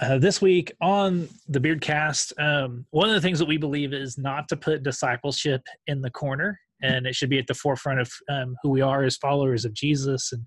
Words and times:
Uh, 0.00 0.16
this 0.16 0.40
week 0.40 0.72
on 0.80 1.28
the 1.48 1.58
Beardcast, 1.58 2.32
um, 2.38 2.86
one 2.90 3.08
of 3.08 3.14
the 3.16 3.20
things 3.20 3.38
that 3.40 3.48
we 3.48 3.56
believe 3.56 3.92
is 3.92 4.16
not 4.16 4.48
to 4.48 4.56
put 4.56 4.84
discipleship 4.84 5.60
in 5.88 6.00
the 6.00 6.10
corner, 6.10 6.60
and 6.82 7.04
it 7.04 7.16
should 7.16 7.30
be 7.30 7.38
at 7.38 7.48
the 7.48 7.54
forefront 7.54 8.00
of 8.00 8.12
um, 8.30 8.54
who 8.62 8.70
we 8.70 8.80
are 8.80 9.02
as 9.02 9.16
followers 9.16 9.64
of 9.64 9.74
Jesus. 9.74 10.32
And 10.32 10.46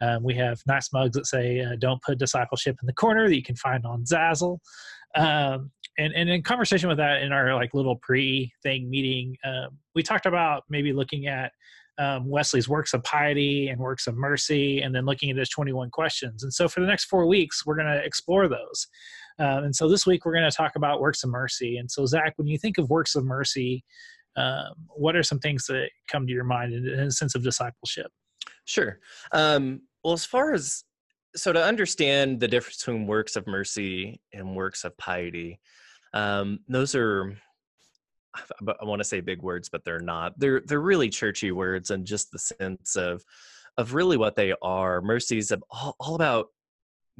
um, 0.00 0.22
we 0.22 0.34
have 0.36 0.60
nice 0.68 0.92
mugs 0.92 1.16
that 1.16 1.26
say 1.26 1.60
uh, 1.60 1.74
"Don't 1.80 2.00
put 2.02 2.18
discipleship 2.18 2.76
in 2.80 2.86
the 2.86 2.92
corner" 2.92 3.28
that 3.28 3.34
you 3.34 3.42
can 3.42 3.56
find 3.56 3.84
on 3.84 4.04
Zazzle. 4.04 4.58
Um, 5.16 5.72
and, 5.98 6.12
and 6.14 6.28
in 6.28 6.42
conversation 6.42 6.88
with 6.88 6.98
that 6.98 7.22
in 7.22 7.32
our 7.32 7.52
like 7.54 7.74
little 7.74 7.96
pre 7.96 8.52
thing 8.62 8.88
meeting, 8.88 9.36
um, 9.44 9.76
we 9.96 10.04
talked 10.04 10.26
about 10.26 10.62
maybe 10.68 10.92
looking 10.92 11.26
at 11.26 11.50
um, 11.98 12.28
Wesley's 12.28 12.68
works 12.68 12.94
of 12.94 13.04
piety 13.04 13.68
and 13.68 13.80
works 13.80 14.06
of 14.06 14.16
mercy, 14.16 14.80
and 14.80 14.94
then 14.94 15.04
looking 15.04 15.30
at 15.30 15.36
his 15.36 15.48
21 15.48 15.90
questions. 15.90 16.42
And 16.42 16.52
so 16.52 16.68
for 16.68 16.80
the 16.80 16.86
next 16.86 17.04
four 17.04 17.26
weeks, 17.26 17.64
we're 17.64 17.76
going 17.76 17.88
to 17.88 18.04
explore 18.04 18.48
those. 18.48 18.86
Um, 19.38 19.64
and 19.64 19.76
so 19.76 19.88
this 19.88 20.06
week, 20.06 20.24
we're 20.24 20.34
going 20.34 20.48
to 20.48 20.56
talk 20.56 20.76
about 20.76 21.00
works 21.00 21.24
of 21.24 21.30
mercy. 21.30 21.76
And 21.76 21.90
so, 21.90 22.06
Zach, 22.06 22.34
when 22.36 22.46
you 22.46 22.58
think 22.58 22.78
of 22.78 22.90
works 22.90 23.14
of 23.14 23.24
mercy, 23.24 23.84
um, 24.36 24.74
what 24.88 25.16
are 25.16 25.22
some 25.22 25.38
things 25.38 25.66
that 25.66 25.88
come 26.08 26.26
to 26.26 26.32
your 26.32 26.44
mind 26.44 26.72
in, 26.72 26.86
in 26.86 27.00
a 27.00 27.10
sense 27.10 27.34
of 27.34 27.42
discipleship? 27.42 28.10
Sure. 28.64 28.98
Um, 29.32 29.82
well, 30.02 30.14
as 30.14 30.24
far 30.24 30.52
as 30.52 30.84
so 31.36 31.52
to 31.52 31.62
understand 31.62 32.40
the 32.40 32.48
difference 32.48 32.78
between 32.78 33.06
works 33.06 33.36
of 33.36 33.46
mercy 33.46 34.20
and 34.32 34.54
works 34.54 34.84
of 34.84 34.96
piety, 34.98 35.60
um, 36.12 36.60
those 36.68 36.94
are 36.94 37.36
I 38.80 38.84
want 38.84 39.00
to 39.00 39.04
say 39.04 39.20
big 39.20 39.42
words, 39.42 39.68
but 39.68 39.84
they're 39.84 40.00
not. 40.00 40.38
They're 40.38 40.62
they're 40.66 40.80
really 40.80 41.08
churchy 41.08 41.52
words, 41.52 41.90
and 41.90 42.06
just 42.06 42.30
the 42.30 42.38
sense 42.38 42.96
of 42.96 43.24
of 43.76 43.94
really 43.94 44.16
what 44.16 44.36
they 44.36 44.54
are. 44.62 45.00
Mercy 45.00 45.38
is 45.38 45.52
all, 45.70 45.96
all 45.98 46.14
about 46.14 46.48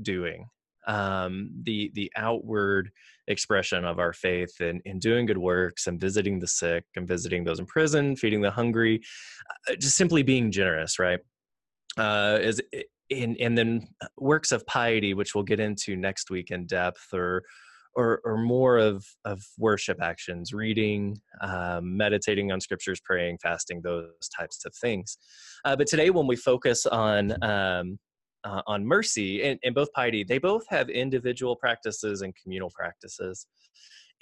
doing 0.01 0.49
um, 0.87 1.51
the 1.63 1.91
the 1.95 2.11
outward 2.17 2.91
expression 3.29 3.85
of 3.85 3.99
our 3.99 4.13
faith 4.13 4.61
and 4.61 4.83
in, 4.85 4.93
in 4.93 4.99
doing 4.99 5.27
good 5.27 5.39
works 5.39 5.87
and 5.87 6.01
visiting 6.01 6.39
the 6.39 6.47
sick 6.47 6.85
and 6.97 7.09
visiting 7.09 7.45
those 7.45 7.59
in 7.59 7.67
prison, 7.67 8.17
feeding 8.17 8.41
the 8.41 8.51
hungry, 8.51 9.01
uh, 9.69 9.75
just 9.77 9.97
simply 9.97 10.23
being 10.23 10.51
generous, 10.51 10.99
right? 10.99 11.21
Uh, 11.97 12.39
is 12.41 12.61
in 13.11 13.37
and 13.41 13.57
then 13.57 13.89
works 14.19 14.53
of 14.53 14.67
piety, 14.67 15.15
which 15.15 15.35
we'll 15.35 15.45
get 15.45 15.61
into 15.61 15.97
next 15.97 16.31
week 16.31 16.51
in 16.51 16.67
depth, 16.67 17.13
or 17.13 17.43
or, 17.97 18.21
or 18.25 18.37
more 18.39 18.79
of, 18.79 19.05
of 19.25 19.43
worship 19.59 20.03
actions, 20.03 20.53
reading, 20.53 21.21
um, 21.41 21.97
meditating 21.97 22.53
on 22.53 22.61
scriptures, 22.61 23.01
praying, 23.05 23.39
fasting, 23.43 23.81
those 23.83 24.29
types 24.37 24.65
of 24.65 24.75
things. 24.75 25.19
Uh, 25.65 25.77
but 25.77 25.87
today, 25.87 26.11
when 26.11 26.27
we 26.27 26.37
focus 26.37 26.87
on 26.87 27.33
um, 27.43 27.99
uh, 28.45 28.61
on 28.67 28.85
mercy 28.85 29.43
and, 29.43 29.59
and 29.65 29.75
both 29.75 29.91
piety, 29.93 30.23
they 30.23 30.39
both 30.39 30.65
have 30.69 30.91
individual 30.91 31.57
practices 31.57 32.23
and 32.23 32.35
communal 32.37 32.71
practices. 32.71 33.47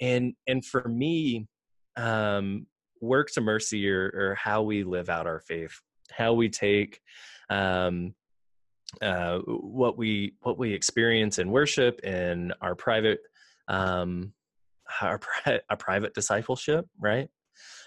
And 0.01 0.33
and 0.47 0.63
for 0.63 0.87
me, 0.87 1.47
um, 1.97 2.67
work 3.01 3.29
to 3.31 3.41
mercy 3.41 3.89
or, 3.89 4.05
or 4.15 4.37
how 4.41 4.61
we 4.61 4.83
live 4.83 5.09
out 5.09 5.27
our 5.27 5.41
faith, 5.41 5.79
how 6.11 6.33
we 6.33 6.49
take 6.49 7.01
um, 7.49 8.13
uh, 9.01 9.39
what 9.39 9.97
we 9.97 10.33
what 10.41 10.57
we 10.57 10.73
experience 10.73 11.39
in 11.39 11.49
worship 11.51 11.99
in 12.01 12.53
our 12.61 12.75
private 12.75 13.19
um, 13.67 14.33
our, 15.01 15.19
our 15.69 15.77
private 15.77 16.13
discipleship, 16.13 16.85
right? 16.99 17.29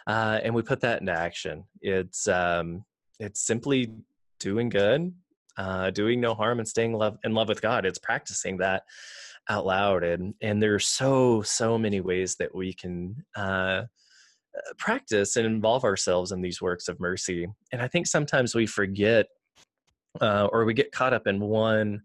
Uh, 0.06 0.40
and 0.42 0.54
we 0.54 0.62
put 0.62 0.80
that 0.80 1.00
into 1.00 1.12
action. 1.12 1.64
It's 1.80 2.28
um, 2.28 2.84
it's 3.18 3.44
simply 3.44 3.92
doing 4.38 4.68
good, 4.68 5.12
uh, 5.56 5.90
doing 5.90 6.20
no 6.20 6.34
harm, 6.34 6.58
and 6.58 6.68
staying 6.68 6.92
love 6.92 7.18
in 7.24 7.34
love 7.34 7.48
with 7.48 7.60
God. 7.60 7.84
It's 7.84 7.98
practicing 7.98 8.58
that 8.58 8.84
out 9.48 9.66
loud, 9.66 10.04
and 10.04 10.34
and 10.40 10.62
there 10.62 10.74
are 10.74 10.80
so 10.80 11.42
so 11.42 11.76
many 11.76 12.00
ways 12.00 12.36
that 12.36 12.54
we 12.54 12.72
can 12.72 13.24
uh, 13.34 13.82
practice 14.78 15.36
and 15.36 15.46
involve 15.46 15.84
ourselves 15.84 16.32
in 16.32 16.40
these 16.40 16.62
works 16.62 16.88
of 16.88 17.00
mercy. 17.00 17.46
And 17.72 17.82
I 17.82 17.88
think 17.88 18.06
sometimes 18.06 18.54
we 18.54 18.66
forget, 18.66 19.26
uh, 20.20 20.48
or 20.52 20.64
we 20.64 20.74
get 20.74 20.92
caught 20.92 21.12
up 21.12 21.26
in 21.26 21.40
one 21.40 22.02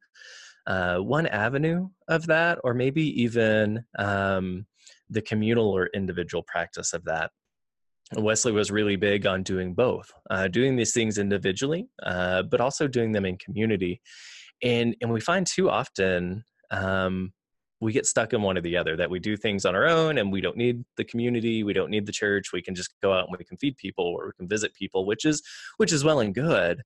uh, 0.67 0.97
one 0.97 1.27
avenue 1.27 1.89
of 2.07 2.27
that, 2.27 2.59
or 2.63 2.73
maybe 2.73 3.22
even 3.22 3.83
um, 3.97 4.66
the 5.09 5.22
communal 5.22 5.69
or 5.69 5.89
individual 5.94 6.44
practice 6.44 6.94
of 6.94 7.03
that. 7.05 7.31
Wesley 8.17 8.51
was 8.51 8.72
really 8.72 8.97
big 8.97 9.25
on 9.25 9.44
doing 9.44 9.73
both, 9.73 10.11
uh, 10.29 10.47
doing 10.47 10.75
these 10.75 10.94
things 10.94 11.17
individually, 11.17 11.88
uh, 12.03 12.44
but 12.44 12.59
also 12.59 12.88
doing 12.88 13.11
them 13.11 13.25
in 13.25 13.38
community. 13.38 14.01
And 14.61 14.95
and 15.01 15.11
we 15.11 15.22
find 15.22 15.47
too 15.47 15.69
often 15.69 16.44
um, 16.72 17.31
we 17.79 17.93
get 17.93 18.05
stuck 18.05 18.33
in 18.33 18.41
one 18.41 18.57
or 18.57 18.61
the 18.61 18.78
other. 18.78 18.97
That 18.97 19.09
we 19.09 19.19
do 19.19 19.38
things 19.38 19.66
on 19.66 19.75
our 19.75 19.88
own, 19.88 20.17
and 20.17 20.31
we 20.31 20.41
don't 20.41 20.57
need 20.57 20.83
the 20.97 21.05
community, 21.05 21.63
we 21.63 21.73
don't 21.73 21.89
need 21.89 22.05
the 22.05 22.11
church. 22.11 22.51
We 22.51 22.61
can 22.61 22.75
just 22.75 22.93
go 23.01 23.13
out 23.13 23.28
and 23.28 23.35
we 23.38 23.45
can 23.45 23.57
feed 23.57 23.78
people, 23.78 24.05
or 24.05 24.28
we 24.28 24.33
can 24.38 24.47
visit 24.47 24.73
people, 24.73 25.05
which 25.05 25.25
is 25.25 25.41
which 25.78 25.93
is 25.93 26.03
well 26.03 26.19
and 26.19 26.35
good. 26.35 26.81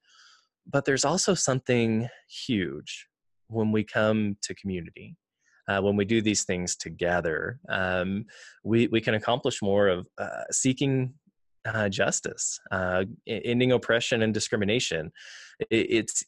But 0.68 0.86
there's 0.86 1.06
also 1.06 1.34
something 1.34 2.08
huge 2.28 3.08
when 3.48 3.72
we 3.72 3.84
come 3.84 4.38
to 4.42 4.56
community. 4.56 5.16
Uh, 5.68 5.82
when 5.82 5.96
we 5.96 6.06
do 6.06 6.22
these 6.22 6.44
things 6.44 6.76
together, 6.76 7.60
um, 7.70 8.26
we, 8.64 8.86
we 8.88 9.02
can 9.02 9.16
accomplish 9.16 9.64
more 9.64 9.88
of 9.88 10.06
uh, 10.20 10.44
seeking 10.52 11.12
uh, 11.66 11.90
justice, 11.90 12.60
uh, 12.70 13.04
ending 13.28 13.72
oppression 13.72 14.22
and 14.22 14.32
discrimination. 14.32 15.12
It, 15.72 15.88
it's 15.90 16.24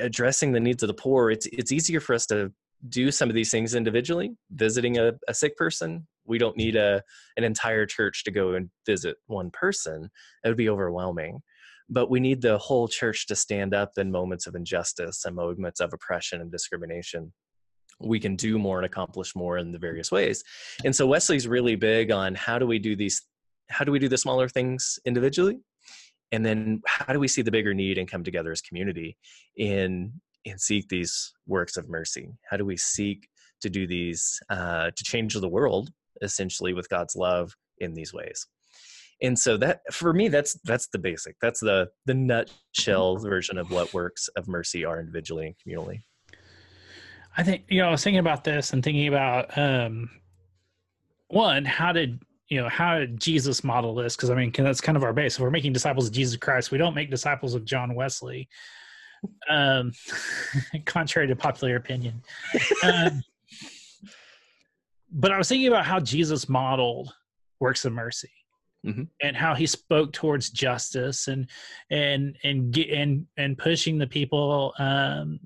addressing 0.00 0.50
the 0.50 0.58
needs 0.58 0.82
of 0.82 0.88
the 0.88 0.94
poor. 0.94 1.30
It's, 1.30 1.46
it's 1.46 1.70
easier 1.70 2.00
for 2.00 2.14
us 2.14 2.26
to 2.26 2.52
do 2.88 3.10
some 3.10 3.28
of 3.28 3.34
these 3.34 3.50
things 3.50 3.74
individually, 3.74 4.32
visiting 4.50 4.98
a, 4.98 5.12
a 5.28 5.34
sick 5.34 5.56
person. 5.56 6.06
We 6.26 6.38
don't 6.38 6.56
need 6.56 6.76
a, 6.76 7.02
an 7.36 7.44
entire 7.44 7.86
church 7.86 8.24
to 8.24 8.30
go 8.30 8.54
and 8.54 8.70
visit 8.86 9.16
one 9.26 9.50
person. 9.52 10.10
It 10.44 10.48
would 10.48 10.56
be 10.56 10.68
overwhelming 10.68 11.42
but 11.88 12.10
we 12.10 12.20
need 12.20 12.40
the 12.40 12.58
whole 12.58 12.88
church 12.88 13.26
to 13.26 13.36
stand 13.36 13.74
up 13.74 13.92
in 13.96 14.10
moments 14.10 14.46
of 14.46 14.54
injustice 14.54 15.24
and 15.24 15.36
moments 15.36 15.80
of 15.80 15.92
oppression 15.92 16.40
and 16.40 16.50
discrimination. 16.50 17.32
We 18.00 18.18
can 18.18 18.36
do 18.36 18.58
more 18.58 18.78
and 18.78 18.86
accomplish 18.86 19.36
more 19.36 19.58
in 19.58 19.70
the 19.70 19.78
various 19.78 20.10
ways. 20.10 20.42
And 20.84 20.94
so 20.94 21.06
wesley's 21.06 21.46
really 21.46 21.76
big 21.76 22.10
on 22.10 22.34
how 22.34 22.58
do 22.58 22.66
we 22.66 22.78
do 22.78 22.96
these 22.96 23.22
how 23.70 23.84
do 23.84 23.92
we 23.92 23.98
do 23.98 24.08
the 24.08 24.18
smaller 24.18 24.48
things 24.48 24.98
individually? 25.06 25.58
And 26.32 26.44
then 26.44 26.82
how 26.86 27.12
do 27.12 27.18
we 27.18 27.28
see 27.28 27.40
the 27.40 27.50
bigger 27.50 27.72
need 27.72 27.96
and 27.96 28.10
come 28.10 28.22
together 28.22 28.52
as 28.52 28.60
community 28.60 29.16
in 29.56 30.12
and 30.44 30.60
seek 30.60 30.88
these 30.88 31.32
works 31.46 31.78
of 31.78 31.88
mercy? 31.88 32.28
How 32.50 32.58
do 32.58 32.66
we 32.66 32.76
seek 32.76 33.26
to 33.64 33.70
do 33.70 33.86
these 33.86 34.38
uh, 34.50 34.90
to 34.94 35.04
change 35.04 35.34
the 35.34 35.48
world 35.48 35.90
essentially 36.22 36.72
with 36.72 36.88
god's 36.88 37.16
love 37.16 37.54
in 37.78 37.94
these 37.94 38.12
ways 38.12 38.46
and 39.22 39.38
so 39.38 39.56
that 39.56 39.80
for 39.92 40.12
me 40.12 40.28
that's 40.28 40.54
that's 40.64 40.88
the 40.88 40.98
basic 40.98 41.36
that's 41.40 41.60
the 41.60 41.88
the 42.06 42.14
nutshell 42.14 43.16
version 43.16 43.58
of 43.58 43.70
what 43.70 43.92
works 43.94 44.28
of 44.36 44.48
mercy 44.48 44.84
are 44.84 45.00
individually 45.00 45.46
and 45.46 45.54
communally. 45.56 46.02
I 47.36 47.42
think 47.42 47.64
you 47.68 47.80
know 47.80 47.88
i 47.88 47.90
was 47.90 48.02
thinking 48.02 48.20
about 48.20 48.44
this 48.44 48.72
and 48.72 48.82
thinking 48.82 49.08
about 49.08 49.56
um 49.56 50.10
one 51.28 51.64
how 51.64 51.92
did 51.92 52.20
you 52.48 52.60
know 52.60 52.68
how 52.68 52.98
did 52.98 53.20
jesus 53.20 53.64
model 53.64 53.94
this? 53.94 54.16
Because 54.16 54.30
i 54.30 54.34
mean 54.34 54.52
that's 54.56 54.80
kind 54.80 54.96
of 54.96 55.04
our 55.04 55.12
base. 55.12 55.36
If 55.36 55.40
we're 55.40 55.50
making 55.50 55.72
disciples 55.72 56.06
of 56.08 56.12
jesus 56.12 56.36
christ 56.36 56.70
we 56.70 56.78
don't 56.78 56.94
make 56.94 57.10
disciples 57.10 57.54
of 57.54 57.64
john 57.64 57.94
wesley 57.94 58.48
um 59.48 59.92
contrary 60.84 61.26
to 61.28 61.36
popular 61.36 61.76
opinion. 61.76 62.22
Um, 62.82 63.22
but 65.10 65.32
i 65.32 65.38
was 65.38 65.48
thinking 65.48 65.68
about 65.68 65.86
how 65.86 66.00
jesus 66.00 66.48
modeled 66.48 67.14
works 67.60 67.84
of 67.84 67.92
mercy 67.92 68.30
Mm-hmm. 68.84 69.04
and 69.22 69.34
how 69.34 69.54
he 69.54 69.66
spoke 69.66 70.12
towards 70.12 70.50
justice 70.50 71.28
and 71.28 71.48
and 71.90 72.36
and 72.44 72.76
and 72.76 73.26
and 73.38 73.56
pushing 73.56 73.96
the 73.96 74.06
people 74.06 74.74
um, 74.78 75.40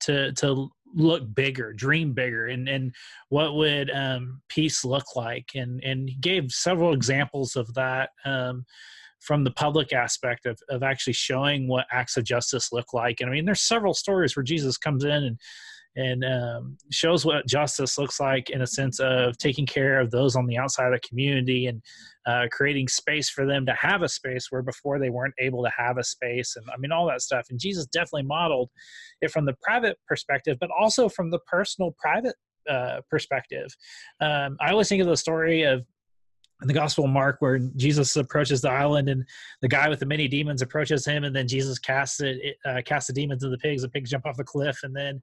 to 0.00 0.32
to 0.32 0.70
look 0.94 1.32
bigger, 1.34 1.72
dream 1.72 2.12
bigger, 2.12 2.48
and 2.48 2.68
and 2.68 2.92
what 3.28 3.54
would 3.54 3.90
um, 3.90 4.40
peace 4.48 4.84
look 4.84 5.14
like, 5.14 5.50
and 5.54 5.82
and 5.84 6.08
he 6.08 6.16
gave 6.16 6.50
several 6.50 6.92
examples 6.92 7.56
of 7.56 7.72
that. 7.74 8.10
Um, 8.24 8.66
from 9.20 9.44
the 9.44 9.50
public 9.50 9.92
aspect 9.92 10.46
of, 10.46 10.58
of 10.70 10.82
actually 10.82 11.12
showing 11.12 11.68
what 11.68 11.84
acts 11.92 12.16
of 12.16 12.24
justice 12.24 12.72
look 12.72 12.94
like. 12.94 13.20
And 13.20 13.28
I 13.28 13.34
mean, 13.34 13.44
there's 13.44 13.60
several 13.60 13.92
stories 13.92 14.34
where 14.34 14.42
Jesus 14.42 14.78
comes 14.78 15.04
in 15.04 15.10
and 15.10 15.38
and 15.96 16.24
um, 16.24 16.76
shows 16.90 17.26
what 17.26 17.46
justice 17.46 17.98
looks 17.98 18.20
like 18.20 18.50
in 18.50 18.62
a 18.62 18.66
sense 18.66 19.00
of 19.00 19.36
taking 19.38 19.66
care 19.66 20.00
of 20.00 20.10
those 20.10 20.36
on 20.36 20.46
the 20.46 20.56
outside 20.56 20.86
of 20.86 20.92
the 20.92 21.08
community 21.08 21.66
and 21.66 21.82
uh, 22.26 22.46
creating 22.52 22.86
space 22.86 23.28
for 23.28 23.44
them 23.44 23.66
to 23.66 23.72
have 23.74 24.02
a 24.02 24.08
space 24.08 24.46
where 24.50 24.62
before 24.62 24.98
they 24.98 25.10
weren't 25.10 25.34
able 25.38 25.64
to 25.64 25.70
have 25.76 25.98
a 25.98 26.04
space 26.04 26.56
and 26.56 26.64
i 26.72 26.76
mean 26.78 26.92
all 26.92 27.06
that 27.06 27.22
stuff. 27.22 27.46
And 27.50 27.58
jesus 27.58 27.86
definitely 27.86 28.22
modeled 28.22 28.70
it 29.20 29.30
from 29.30 29.46
the 29.46 29.54
private 29.62 29.98
perspective 30.06 30.58
but 30.60 30.70
also 30.78 31.08
from 31.08 31.30
the 31.30 31.40
personal 31.40 31.94
private 31.98 32.36
uh, 32.68 33.00
perspective. 33.08 33.74
Um, 34.20 34.56
i 34.60 34.70
always 34.70 34.88
think 34.88 35.02
of 35.02 35.08
the 35.08 35.16
story 35.16 35.62
of 35.62 35.84
in 36.62 36.68
the 36.68 36.74
gospel 36.74 37.04
of 37.04 37.10
mark 37.10 37.36
where 37.40 37.58
jesus 37.76 38.16
approaches 38.16 38.60
the 38.60 38.70
island 38.70 39.08
and 39.08 39.24
the 39.62 39.68
guy 39.68 39.88
with 39.88 40.00
the 40.00 40.06
many 40.06 40.28
demons 40.28 40.62
approaches 40.62 41.04
him 41.04 41.24
and 41.24 41.34
then 41.34 41.46
jesus 41.48 41.78
casts 41.78 42.20
it 42.20 42.56
uh, 42.64 42.80
casts 42.84 43.06
the 43.06 43.12
demons 43.12 43.42
into 43.42 43.50
the 43.50 43.58
pigs 43.58 43.82
the 43.82 43.88
pigs 43.88 44.10
jump 44.10 44.26
off 44.26 44.36
the 44.36 44.44
cliff 44.44 44.78
and 44.82 44.94
then 44.94 45.22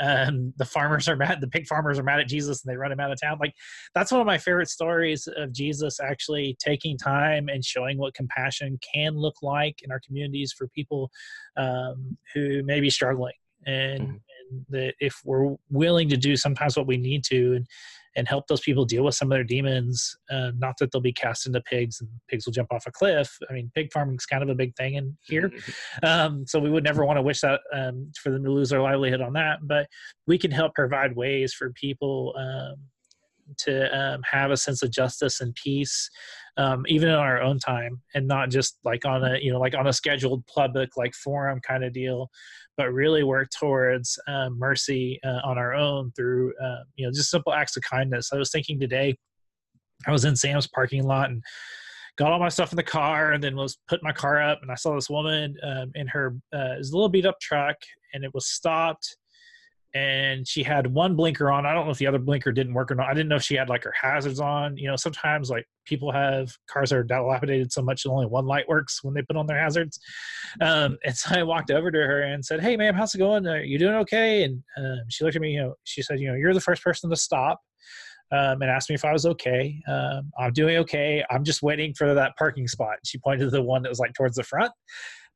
um, 0.00 0.52
the 0.56 0.64
farmers 0.64 1.08
are 1.08 1.16
mad 1.16 1.40
the 1.40 1.48
pig 1.48 1.66
farmers 1.66 1.98
are 1.98 2.02
mad 2.02 2.20
at 2.20 2.28
jesus 2.28 2.64
and 2.64 2.72
they 2.72 2.76
run 2.76 2.92
him 2.92 3.00
out 3.00 3.12
of 3.12 3.20
town 3.20 3.38
like 3.40 3.54
that's 3.94 4.12
one 4.12 4.20
of 4.20 4.26
my 4.26 4.38
favorite 4.38 4.68
stories 4.68 5.28
of 5.36 5.52
jesus 5.52 6.00
actually 6.00 6.56
taking 6.58 6.96
time 6.96 7.48
and 7.48 7.64
showing 7.64 7.98
what 7.98 8.14
compassion 8.14 8.78
can 8.94 9.16
look 9.16 9.36
like 9.42 9.80
in 9.82 9.90
our 9.90 10.00
communities 10.06 10.54
for 10.56 10.68
people 10.68 11.10
um, 11.56 12.16
who 12.34 12.62
may 12.64 12.80
be 12.80 12.90
struggling 12.90 13.34
and, 13.66 14.02
mm-hmm. 14.02 14.12
and 14.12 14.66
that 14.70 14.94
if 15.00 15.20
we're 15.24 15.54
willing 15.70 16.08
to 16.08 16.16
do 16.16 16.36
sometimes 16.36 16.76
what 16.76 16.86
we 16.86 16.96
need 16.96 17.24
to 17.24 17.56
and 17.56 17.66
and 18.16 18.28
help 18.28 18.46
those 18.46 18.60
people 18.60 18.84
deal 18.84 19.04
with 19.04 19.14
some 19.14 19.30
of 19.30 19.36
their 19.36 19.44
demons. 19.44 20.16
Uh, 20.30 20.50
not 20.58 20.76
that 20.78 20.90
they'll 20.90 21.00
be 21.00 21.12
cast 21.12 21.46
into 21.46 21.60
pigs 21.62 22.00
and 22.00 22.08
pigs 22.28 22.46
will 22.46 22.52
jump 22.52 22.72
off 22.72 22.86
a 22.86 22.90
cliff. 22.90 23.36
I 23.48 23.52
mean, 23.52 23.70
pig 23.74 23.92
farming 23.92 24.16
is 24.16 24.26
kind 24.26 24.42
of 24.42 24.48
a 24.48 24.54
big 24.54 24.74
thing 24.76 24.94
in 24.94 25.16
here. 25.22 25.52
Um, 26.02 26.46
so 26.46 26.58
we 26.58 26.70
would 26.70 26.84
never 26.84 27.04
want 27.04 27.16
to 27.16 27.22
wish 27.22 27.40
that 27.40 27.60
um, 27.72 28.10
for 28.20 28.30
them 28.30 28.44
to 28.44 28.50
lose 28.50 28.70
their 28.70 28.80
livelihood 28.80 29.20
on 29.20 29.32
that. 29.34 29.58
But 29.62 29.88
we 30.26 30.38
can 30.38 30.50
help 30.50 30.74
provide 30.74 31.16
ways 31.16 31.52
for 31.52 31.70
people 31.72 32.34
um, 32.38 32.76
to 33.58 33.98
um, 33.98 34.22
have 34.22 34.50
a 34.50 34.56
sense 34.56 34.82
of 34.82 34.90
justice 34.90 35.40
and 35.40 35.54
peace 35.54 36.10
um, 36.56 36.84
even 36.88 37.08
in 37.08 37.14
our 37.14 37.40
own 37.40 37.58
time 37.58 38.00
and 38.14 38.26
not 38.26 38.50
just 38.50 38.78
like 38.84 39.04
on 39.04 39.24
a 39.24 39.38
you 39.38 39.52
know 39.52 39.60
like 39.60 39.74
on 39.74 39.86
a 39.86 39.92
scheduled 39.92 40.44
public 40.46 40.96
like 40.96 41.14
forum 41.14 41.60
kind 41.60 41.84
of 41.84 41.92
deal 41.92 42.30
but 42.78 42.94
really 42.94 43.24
work 43.24 43.50
towards 43.50 44.18
uh, 44.26 44.48
mercy 44.48 45.20
uh, 45.22 45.40
on 45.44 45.58
our 45.58 45.74
own 45.74 46.10
through 46.16 46.54
uh, 46.62 46.84
you 46.96 47.04
know 47.04 47.12
just 47.12 47.30
simple 47.30 47.52
acts 47.52 47.76
of 47.76 47.82
kindness. 47.82 48.30
I 48.32 48.36
was 48.36 48.50
thinking 48.50 48.80
today 48.80 49.18
i 50.06 50.12
was 50.12 50.24
in 50.24 50.36
sam's 50.36 50.68
parking 50.68 51.04
lot 51.04 51.30
and 51.30 51.42
got 52.16 52.32
all 52.32 52.38
my 52.38 52.48
stuff 52.48 52.72
in 52.72 52.76
the 52.76 52.82
car 52.82 53.32
and 53.32 53.42
then 53.42 53.56
was 53.56 53.78
putting 53.88 54.04
my 54.04 54.12
car 54.12 54.40
up 54.40 54.60
and 54.62 54.70
i 54.70 54.74
saw 54.74 54.94
this 54.94 55.10
woman 55.10 55.56
um, 55.62 55.90
in 55.94 56.06
her 56.06 56.36
uh, 56.54 56.74
it 56.74 56.78
was 56.78 56.90
a 56.90 56.94
little 56.94 57.08
beat 57.08 57.26
up 57.26 57.38
truck 57.40 57.76
and 58.14 58.24
it 58.24 58.32
was 58.34 58.46
stopped 58.46 59.16
and 59.94 60.46
she 60.46 60.62
had 60.62 60.86
one 60.86 61.16
blinker 61.16 61.50
on. 61.50 61.64
I 61.64 61.72
don't 61.72 61.86
know 61.86 61.92
if 61.92 61.98
the 61.98 62.06
other 62.06 62.18
blinker 62.18 62.52
didn't 62.52 62.74
work 62.74 62.90
or 62.90 62.94
not. 62.94 63.08
I 63.08 63.14
didn't 63.14 63.28
know 63.28 63.36
if 63.36 63.42
she 63.42 63.54
had 63.54 63.68
like 63.68 63.84
her 63.84 63.94
hazards 63.98 64.38
on. 64.38 64.76
You 64.76 64.88
know, 64.88 64.96
sometimes 64.96 65.48
like 65.48 65.66
people 65.86 66.12
have 66.12 66.52
cars 66.70 66.90
that 66.90 66.96
are 66.96 67.04
dilapidated 67.04 67.72
so 67.72 67.80
much 67.80 68.02
that 68.02 68.10
only 68.10 68.26
one 68.26 68.46
light 68.46 68.68
works 68.68 69.02
when 69.02 69.14
they 69.14 69.22
put 69.22 69.36
on 69.36 69.46
their 69.46 69.58
hazards. 69.58 69.98
Um, 70.60 70.98
and 71.04 71.16
so 71.16 71.38
I 71.38 71.42
walked 71.42 71.70
over 71.70 71.90
to 71.90 71.98
her 71.98 72.22
and 72.22 72.44
said, 72.44 72.60
"Hey, 72.60 72.76
ma'am, 72.76 72.94
how's 72.94 73.14
it 73.14 73.18
going? 73.18 73.46
Are 73.46 73.62
you 73.62 73.78
doing 73.78 73.94
okay?" 73.94 74.42
And 74.42 74.62
um, 74.76 75.00
she 75.08 75.24
looked 75.24 75.36
at 75.36 75.42
me. 75.42 75.52
You 75.52 75.62
know, 75.62 75.74
she 75.84 76.02
said, 76.02 76.20
"You 76.20 76.28
know, 76.28 76.34
you're 76.34 76.54
the 76.54 76.60
first 76.60 76.82
person 76.82 77.08
to 77.10 77.16
stop." 77.16 77.60
Um, 78.30 78.60
and 78.60 78.64
asked 78.64 78.90
me 78.90 78.94
if 78.94 79.06
I 79.06 79.12
was 79.14 79.24
okay. 79.24 79.80
Um, 79.88 80.30
I'm 80.38 80.52
doing 80.52 80.76
okay. 80.78 81.24
I'm 81.30 81.44
just 81.44 81.62
waiting 81.62 81.94
for 81.94 82.12
that 82.12 82.36
parking 82.36 82.68
spot. 82.68 82.96
She 83.02 83.16
pointed 83.16 83.44
to 83.44 83.50
the 83.50 83.62
one 83.62 83.82
that 83.82 83.88
was 83.88 83.98
like 83.98 84.12
towards 84.12 84.36
the 84.36 84.42
front. 84.42 84.70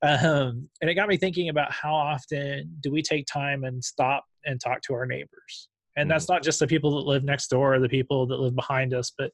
Um, 0.03 0.69
and 0.81 0.91
it 0.91 0.95
got 0.95 1.09
me 1.09 1.17
thinking 1.17 1.49
about 1.49 1.71
how 1.73 1.95
often 1.95 2.77
do 2.81 2.91
we 2.91 3.03
take 3.03 3.27
time 3.27 3.65
and 3.65 3.83
stop 3.83 4.25
and 4.45 4.61
talk 4.61 4.83
to 4.83 4.95
our 4.95 5.07
neighbors? 5.07 5.69
And 5.97 6.11
that's 6.11 6.25
mm-hmm. 6.25 6.35
not 6.35 6.43
just 6.43 6.59
the 6.59 6.67
people 6.67 6.97
that 6.97 7.09
live 7.09 7.23
next 7.23 7.49
door 7.49 7.75
or 7.75 7.79
the 7.79 7.89
people 7.89 8.27
that 8.27 8.41
live 8.41 8.57
behind 8.57 8.95
us 8.95 9.13
but 9.17 9.31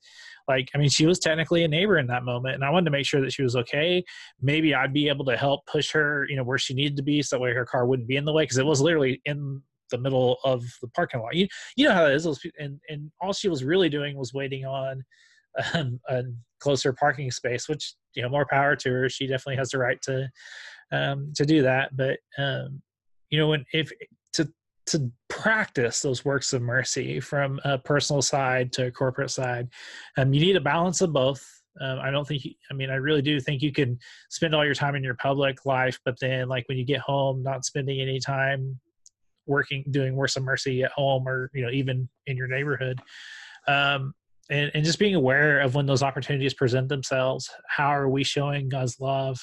like 0.48 0.68
i 0.74 0.78
mean 0.78 0.88
she 0.88 1.06
was 1.06 1.20
technically 1.20 1.62
a 1.62 1.68
neighbor 1.68 1.98
in 1.98 2.08
that 2.08 2.24
moment 2.24 2.56
and 2.56 2.64
i 2.64 2.70
wanted 2.70 2.86
to 2.86 2.90
make 2.90 3.06
sure 3.06 3.20
that 3.20 3.32
she 3.32 3.44
was 3.44 3.54
okay. 3.54 4.02
Maybe 4.42 4.74
i'd 4.74 4.92
be 4.92 5.08
able 5.08 5.24
to 5.26 5.36
help 5.36 5.64
push 5.66 5.92
her 5.92 6.26
you 6.28 6.34
know 6.34 6.42
where 6.42 6.58
she 6.58 6.74
needed 6.74 6.96
to 6.96 7.04
be 7.04 7.22
so 7.22 7.36
that 7.36 7.42
way 7.42 7.52
her 7.52 7.64
car 7.64 7.86
wouldn't 7.86 8.08
be 8.08 8.16
in 8.16 8.24
the 8.24 8.32
way 8.32 8.42
because 8.42 8.58
it 8.58 8.66
was 8.66 8.80
literally 8.80 9.22
in 9.24 9.62
the 9.90 9.98
middle 9.98 10.38
of 10.44 10.64
the 10.82 10.88
parking 10.88 11.20
lot. 11.20 11.34
You, 11.34 11.48
you 11.76 11.86
know 11.88 11.94
how 11.94 12.06
it 12.06 12.14
is 12.14 12.26
and, 12.58 12.80
and 12.88 13.10
all 13.20 13.32
she 13.32 13.48
was 13.48 13.64
really 13.64 13.88
doing 13.88 14.16
was 14.16 14.34
waiting 14.34 14.64
on 14.64 15.04
um, 15.74 16.00
a 16.08 16.22
closer 16.60 16.92
parking 16.92 17.30
space 17.30 17.68
which 17.68 17.94
you 18.14 18.22
know 18.22 18.28
more 18.28 18.46
power 18.50 18.74
to 18.74 18.90
her 18.90 19.08
she 19.08 19.26
definitely 19.26 19.56
has 19.56 19.70
the 19.70 19.78
right 19.78 20.00
to 20.02 20.28
um, 20.92 21.32
to 21.34 21.44
do 21.44 21.62
that 21.62 21.96
but 21.96 22.18
um, 22.38 22.80
you 23.30 23.38
know 23.38 23.48
when 23.48 23.64
if 23.72 23.90
to 24.32 24.48
to 24.86 25.10
practice 25.28 26.00
those 26.00 26.24
works 26.24 26.52
of 26.52 26.62
mercy 26.62 27.20
from 27.20 27.60
a 27.64 27.78
personal 27.78 28.22
side 28.22 28.72
to 28.72 28.86
a 28.86 28.90
corporate 28.90 29.30
side. 29.30 29.68
Um, 30.16 30.32
you 30.32 30.40
need 30.40 30.56
a 30.56 30.60
balance 30.60 31.00
of 31.00 31.12
both. 31.12 31.46
Um, 31.80 32.00
I 32.00 32.10
don't 32.10 32.26
think, 32.26 32.42
I 32.70 32.74
mean, 32.74 32.90
I 32.90 32.94
really 32.94 33.22
do 33.22 33.38
think 33.38 33.62
you 33.62 33.70
can 33.70 33.98
spend 34.30 34.54
all 34.54 34.64
your 34.64 34.74
time 34.74 34.96
in 34.96 35.04
your 35.04 35.14
public 35.14 35.64
life, 35.64 35.98
but 36.04 36.18
then, 36.18 36.48
like, 36.48 36.68
when 36.68 36.78
you 36.78 36.84
get 36.84 37.00
home, 37.00 37.42
not 37.42 37.64
spending 37.64 38.00
any 38.00 38.18
time 38.18 38.80
working, 39.46 39.84
doing 39.90 40.16
works 40.16 40.36
of 40.36 40.42
mercy 40.42 40.82
at 40.82 40.90
home 40.90 41.28
or, 41.28 41.50
you 41.54 41.62
know, 41.62 41.70
even 41.70 42.08
in 42.26 42.36
your 42.36 42.48
neighborhood. 42.48 43.00
Um, 43.68 44.14
and, 44.50 44.70
and 44.74 44.84
just 44.84 44.98
being 44.98 45.14
aware 45.14 45.60
of 45.60 45.74
when 45.74 45.86
those 45.86 46.02
opportunities 46.02 46.54
present 46.54 46.88
themselves. 46.88 47.50
How 47.68 47.88
are 47.88 48.08
we 48.08 48.24
showing 48.24 48.68
God's 48.68 48.98
love? 49.00 49.38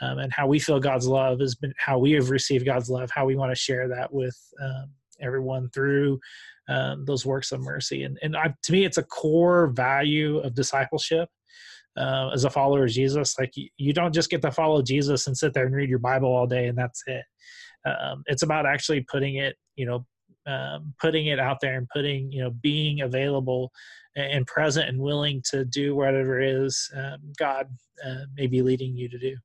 um, 0.00 0.18
and 0.18 0.32
how 0.32 0.46
we 0.46 0.58
feel 0.58 0.80
God's 0.80 1.06
love 1.06 1.40
has 1.40 1.54
been 1.54 1.72
how 1.78 1.98
we 1.98 2.12
have 2.12 2.30
received 2.30 2.66
God's 2.66 2.90
love, 2.90 3.10
how 3.10 3.26
we 3.26 3.36
want 3.36 3.52
to 3.52 3.56
share 3.56 3.88
that 3.88 4.12
with 4.12 4.36
um, 4.62 4.90
everyone 5.20 5.68
through 5.70 6.18
um, 6.68 7.04
those 7.04 7.24
works 7.24 7.52
of 7.52 7.60
mercy. 7.60 8.02
And, 8.04 8.18
and 8.22 8.36
I, 8.36 8.54
to 8.64 8.72
me, 8.72 8.84
it's 8.84 8.98
a 8.98 9.02
core 9.02 9.68
value 9.68 10.38
of 10.38 10.54
discipleship. 10.54 11.28
Uh, 11.96 12.28
as 12.34 12.42
a 12.42 12.50
follower 12.50 12.86
of 12.86 12.90
Jesus, 12.90 13.38
like 13.38 13.56
you, 13.56 13.68
you, 13.76 13.92
don't 13.92 14.12
just 14.12 14.28
get 14.28 14.42
to 14.42 14.50
follow 14.50 14.82
Jesus 14.82 15.28
and 15.28 15.38
sit 15.38 15.54
there 15.54 15.64
and 15.64 15.76
read 15.76 15.88
your 15.88 16.00
Bible 16.00 16.28
all 16.28 16.44
day 16.44 16.66
and 16.66 16.76
that's 16.76 17.04
it. 17.06 17.22
Um, 17.86 18.24
it's 18.26 18.42
about 18.42 18.66
actually 18.66 19.02
putting 19.02 19.36
it, 19.36 19.54
you 19.76 19.86
know, 19.86 20.04
um, 20.44 20.92
putting 21.00 21.28
it 21.28 21.38
out 21.38 21.60
there 21.60 21.78
and 21.78 21.88
putting, 21.90 22.32
you 22.32 22.42
know, 22.42 22.50
being 22.50 23.02
available 23.02 23.70
and 24.16 24.46
present 24.46 24.88
and 24.88 24.98
willing 24.98 25.42
to 25.50 25.64
do 25.64 25.94
whatever 25.94 26.40
it 26.40 26.48
is 26.48 26.90
um, 26.96 27.18
God 27.38 27.68
uh, 28.04 28.24
may 28.36 28.46
be 28.46 28.62
leading 28.62 28.96
you 28.96 29.08
to 29.08 29.18
do. 29.18 29.36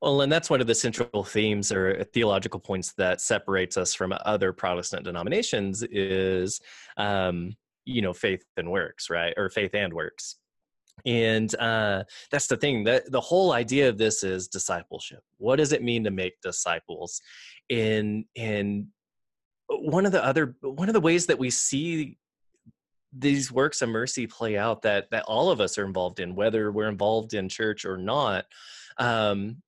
Well, 0.00 0.22
and 0.22 0.32
that's 0.32 0.50
one 0.50 0.60
of 0.60 0.66
the 0.66 0.74
central 0.74 1.22
themes 1.22 1.70
or 1.70 2.02
theological 2.12 2.58
points 2.58 2.92
that 2.94 3.20
separates 3.20 3.76
us 3.76 3.94
from 3.94 4.12
other 4.24 4.52
Protestant 4.52 5.04
denominations 5.04 5.84
is, 5.84 6.60
um, 6.96 7.54
you 7.84 8.02
know, 8.02 8.12
faith 8.12 8.44
and 8.56 8.70
works, 8.70 9.10
right? 9.10 9.32
Or 9.36 9.48
faith 9.48 9.74
and 9.74 9.92
works. 9.92 10.38
And 11.06 11.54
uh, 11.56 12.02
that's 12.30 12.48
the 12.48 12.56
thing 12.56 12.84
that 12.84 13.10
the 13.10 13.20
whole 13.20 13.52
idea 13.52 13.88
of 13.88 13.96
this 13.96 14.24
is 14.24 14.48
discipleship. 14.48 15.22
What 15.38 15.56
does 15.56 15.72
it 15.72 15.82
mean 15.82 16.04
to 16.04 16.10
make 16.10 16.40
disciples? 16.42 17.20
In 17.68 18.24
in 18.34 18.88
one 19.68 20.04
of 20.04 20.12
the 20.12 20.24
other 20.24 20.56
one 20.60 20.88
of 20.88 20.92
the 20.92 21.00
ways 21.00 21.26
that 21.26 21.38
we 21.38 21.50
see 21.50 22.18
these 23.12 23.52
works 23.52 23.82
of 23.82 23.88
mercy 23.88 24.26
play 24.26 24.56
out 24.56 24.82
that 24.82 25.10
that 25.10 25.24
all 25.24 25.50
of 25.50 25.60
us 25.60 25.78
are 25.78 25.84
involved 25.84 26.20
in, 26.20 26.34
whether 26.34 26.72
we're 26.72 26.88
involved 26.88 27.34
in 27.34 27.48
church 27.48 27.84
or 27.84 27.96
not, 27.96 28.46
um, 28.98 29.62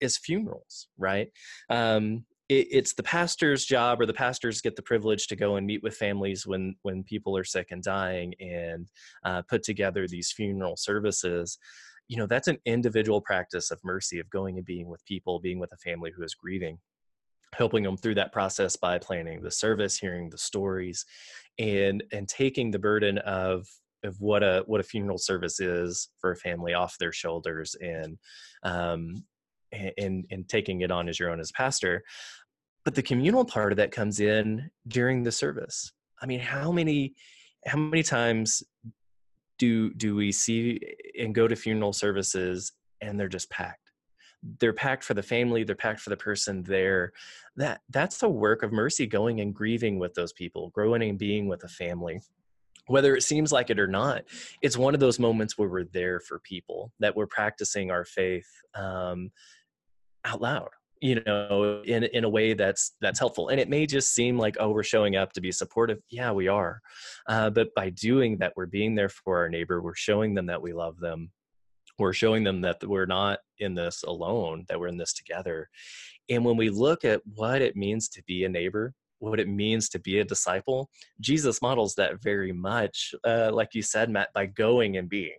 is 0.00 0.18
funerals, 0.18 0.88
right? 0.98 1.30
Um, 1.70 2.24
it, 2.48 2.68
it's 2.70 2.94
the 2.94 3.02
pastor's 3.02 3.64
job, 3.64 4.00
or 4.00 4.06
the 4.06 4.14
pastors 4.14 4.60
get 4.60 4.76
the 4.76 4.82
privilege 4.82 5.26
to 5.28 5.36
go 5.36 5.56
and 5.56 5.66
meet 5.66 5.82
with 5.82 5.96
families 5.96 6.46
when 6.46 6.76
when 6.82 7.02
people 7.02 7.36
are 7.36 7.44
sick 7.44 7.68
and 7.70 7.82
dying, 7.82 8.34
and 8.40 8.88
uh, 9.24 9.42
put 9.42 9.62
together 9.62 10.06
these 10.06 10.32
funeral 10.32 10.76
services. 10.76 11.58
You 12.08 12.16
know, 12.16 12.26
that's 12.26 12.48
an 12.48 12.58
individual 12.64 13.20
practice 13.20 13.70
of 13.70 13.80
mercy, 13.84 14.18
of 14.18 14.30
going 14.30 14.56
and 14.56 14.64
being 14.64 14.88
with 14.88 15.04
people, 15.04 15.40
being 15.40 15.58
with 15.58 15.72
a 15.72 15.76
family 15.76 16.10
who 16.14 16.22
is 16.22 16.34
grieving 16.34 16.78
helping 17.54 17.82
them 17.82 17.96
through 17.96 18.14
that 18.14 18.32
process 18.32 18.76
by 18.76 18.98
planning 18.98 19.40
the 19.40 19.50
service 19.50 19.96
hearing 19.96 20.28
the 20.30 20.38
stories 20.38 21.04
and 21.58 22.02
and 22.12 22.28
taking 22.28 22.70
the 22.70 22.78
burden 22.78 23.18
of 23.18 23.66
of 24.04 24.20
what 24.20 24.42
a 24.42 24.62
what 24.66 24.80
a 24.80 24.84
funeral 24.84 25.18
service 25.18 25.60
is 25.60 26.08
for 26.20 26.32
a 26.32 26.36
family 26.36 26.74
off 26.74 26.98
their 26.98 27.12
shoulders 27.12 27.74
and 27.80 28.18
um, 28.62 29.24
and, 29.72 30.24
and 30.30 30.48
taking 30.48 30.80
it 30.80 30.90
on 30.90 31.08
as 31.10 31.20
your 31.20 31.30
own 31.30 31.40
as 31.40 31.52
pastor. 31.52 32.02
But 32.84 32.94
the 32.94 33.02
communal 33.02 33.44
part 33.44 33.72
of 33.72 33.76
that 33.76 33.92
comes 33.92 34.20
in 34.20 34.70
during 34.86 35.22
the 35.22 35.32
service. 35.32 35.92
I 36.22 36.26
mean 36.26 36.40
how 36.40 36.72
many 36.72 37.14
how 37.66 37.78
many 37.78 38.02
times 38.02 38.62
do 39.58 39.92
do 39.94 40.14
we 40.14 40.32
see 40.32 40.80
and 41.18 41.34
go 41.34 41.48
to 41.48 41.56
funeral 41.56 41.92
services 41.92 42.72
and 43.00 43.18
they're 43.18 43.28
just 43.28 43.50
packed 43.50 43.87
they're 44.60 44.72
packed 44.72 45.04
for 45.04 45.14
the 45.14 45.22
family 45.22 45.64
they're 45.64 45.74
packed 45.74 46.00
for 46.00 46.10
the 46.10 46.16
person 46.16 46.62
there. 46.62 47.12
That 47.56 47.80
that's 47.90 48.22
a 48.22 48.28
work 48.28 48.62
of 48.62 48.72
mercy 48.72 49.06
going 49.06 49.40
and 49.40 49.54
grieving 49.54 49.98
with 49.98 50.14
those 50.14 50.32
people 50.32 50.70
growing 50.70 51.02
and 51.02 51.18
being 51.18 51.48
with 51.48 51.64
a 51.64 51.68
family. 51.68 52.20
Whether 52.86 53.14
it 53.16 53.22
seems 53.22 53.52
like 53.52 53.70
it 53.70 53.78
or 53.78 53.88
not 53.88 54.24
it's 54.62 54.78
one 54.78 54.94
of 54.94 55.00
those 55.00 55.18
moments 55.18 55.58
where 55.58 55.68
we're 55.68 55.84
there 55.84 56.20
for 56.20 56.38
people 56.38 56.92
that 57.00 57.16
we're 57.16 57.26
practicing 57.26 57.90
our 57.90 58.04
faith 58.04 58.48
um, 58.74 59.30
out 60.24 60.40
loud 60.40 60.70
you 61.00 61.22
know 61.24 61.82
in 61.84 62.04
in 62.04 62.24
a 62.24 62.28
way 62.28 62.54
that's 62.54 62.94
that's 63.00 63.18
helpful. 63.18 63.48
And 63.48 63.60
it 63.60 63.68
may 63.68 63.86
just 63.86 64.14
seem 64.14 64.38
like 64.38 64.56
oh 64.60 64.70
we're 64.70 64.82
showing 64.82 65.16
up 65.16 65.32
to 65.34 65.40
be 65.40 65.52
supportive. 65.52 65.98
Yeah 66.10 66.32
we 66.32 66.48
are. 66.48 66.80
Uh, 67.26 67.50
but 67.50 67.74
by 67.74 67.90
doing 67.90 68.38
that 68.38 68.52
we're 68.56 68.66
being 68.66 68.94
there 68.94 69.08
for 69.08 69.38
our 69.38 69.48
neighbor 69.48 69.82
we're 69.82 69.94
showing 69.94 70.34
them 70.34 70.46
that 70.46 70.62
we 70.62 70.72
love 70.72 70.98
them 70.98 71.30
we're 71.98 72.12
showing 72.12 72.44
them 72.44 72.60
that 72.62 72.84
we're 72.84 73.06
not 73.06 73.40
in 73.58 73.74
this 73.74 74.02
alone 74.04 74.64
that 74.68 74.78
we're 74.78 74.88
in 74.88 74.96
this 74.96 75.12
together. 75.12 75.68
And 76.28 76.44
when 76.44 76.56
we 76.56 76.70
look 76.70 77.04
at 77.04 77.20
what 77.34 77.62
it 77.62 77.76
means 77.76 78.08
to 78.10 78.22
be 78.24 78.44
a 78.44 78.48
neighbor 78.48 78.94
what 79.20 79.40
it 79.40 79.48
means 79.48 79.88
to 79.88 79.98
be 79.98 80.20
a 80.20 80.24
disciple 80.24 80.88
jesus 81.20 81.60
models 81.60 81.96
that 81.96 82.22
very 82.22 82.52
much 82.52 83.12
uh, 83.24 83.50
like 83.52 83.74
you 83.74 83.82
said 83.82 84.08
matt 84.08 84.32
by 84.32 84.46
going 84.46 84.96
and 84.96 85.08
being 85.08 85.38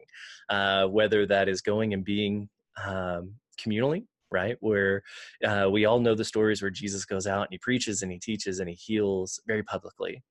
uh, 0.49 0.85
whether 0.85 1.25
that 1.25 1.47
is 1.47 1.61
going 1.61 1.93
and 1.93 2.03
being 2.03 2.49
um, 2.85 3.33
communally 3.57 4.03
right? 4.31 4.57
Where 4.59 5.01
uh, 5.43 5.69
we 5.71 5.85
all 5.85 5.99
know 5.99 6.15
the 6.15 6.25
stories 6.25 6.61
where 6.61 6.71
jesus 6.71 7.05
goes 7.05 7.27
out 7.27 7.43
and 7.43 7.51
he 7.51 7.57
preaches 7.57 8.01
and 8.01 8.11
he 8.11 8.19
teaches 8.19 8.59
and 8.59 8.69
he 8.69 8.75
heals 8.75 9.39
very 9.47 9.63
publicly. 9.63 10.23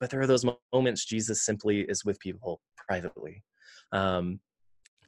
But 0.00 0.10
there 0.10 0.20
are 0.20 0.26
those 0.26 0.44
moments 0.72 1.04
jesus 1.04 1.42
simply 1.42 1.80
is 1.82 2.04
with 2.04 2.18
people 2.20 2.60
privately. 2.76 3.42
Um, 3.92 4.40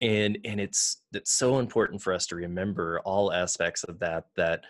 and 0.02 0.38
and 0.44 0.60
it's 0.60 1.02
it's 1.12 1.32
so 1.32 1.58
important 1.58 2.02
for 2.02 2.12
us 2.12 2.26
to 2.26 2.36
remember 2.36 3.00
all 3.04 3.32
aspects 3.32 3.84
of 3.84 3.98
that 3.98 4.24
that 4.36 4.64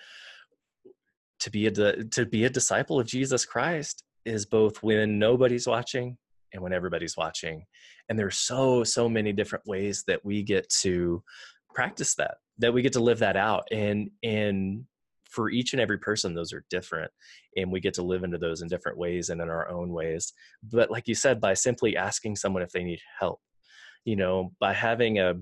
to 1.40 1.50
be 1.50 1.66
a 1.66 1.71
to 1.71 2.26
be 2.26 2.45
a 2.45 2.50
disciple 2.50 2.99
of 3.00 3.06
Jesus 3.06 3.45
Christ 3.45 4.04
is 4.25 4.47
both 4.47 4.83
when 4.83 5.18
nobody's 5.18 5.66
watching 5.66 6.16
and 6.52 6.62
when 6.62 6.73
everybody's 6.73 7.16
watching. 7.16 7.64
And 8.09 8.18
there's 8.18 8.37
so 8.37 8.85
so 8.85 9.09
many 9.09 9.33
different 9.33 9.66
ways 9.66 10.04
that 10.06 10.25
we 10.25 10.42
get 10.42 10.68
to 10.80 11.23
practice 11.75 12.14
that 12.16 12.37
that 12.59 12.73
we 12.73 12.83
get 12.83 12.92
to 12.95 13.00
live 13.00 13.18
that 13.21 13.37
out. 13.37 13.68
And 13.71 14.11
and 14.23 14.85
for 15.25 15.50
each 15.50 15.73
and 15.73 15.83
every 15.83 15.99
person 15.99 16.35
those 16.35 16.52
are 16.52 16.64
different 16.71 17.11
and 17.56 17.71
we 17.71 17.80
get 17.80 17.92
to 17.92 18.02
live 18.02 18.25
into 18.25 18.38
those 18.38 18.62
in 18.62 18.68
different 18.68 18.97
ways 18.97 19.28
and 19.28 19.40
in 19.40 19.50
our 19.50 19.68
own 19.68 19.92
ways. 19.92 20.33
But 20.62 20.90
like 20.90 21.09
you 21.09 21.14
said 21.14 21.40
by 21.40 21.54
simply 21.54 21.97
asking 21.97 22.37
someone 22.37 22.62
if 22.62 22.71
they 22.71 22.85
need 22.85 23.00
help 23.18 23.40
you 24.06 24.16
know 24.16 24.52
by 24.58 24.72
having 24.72 25.18
a 25.18 25.34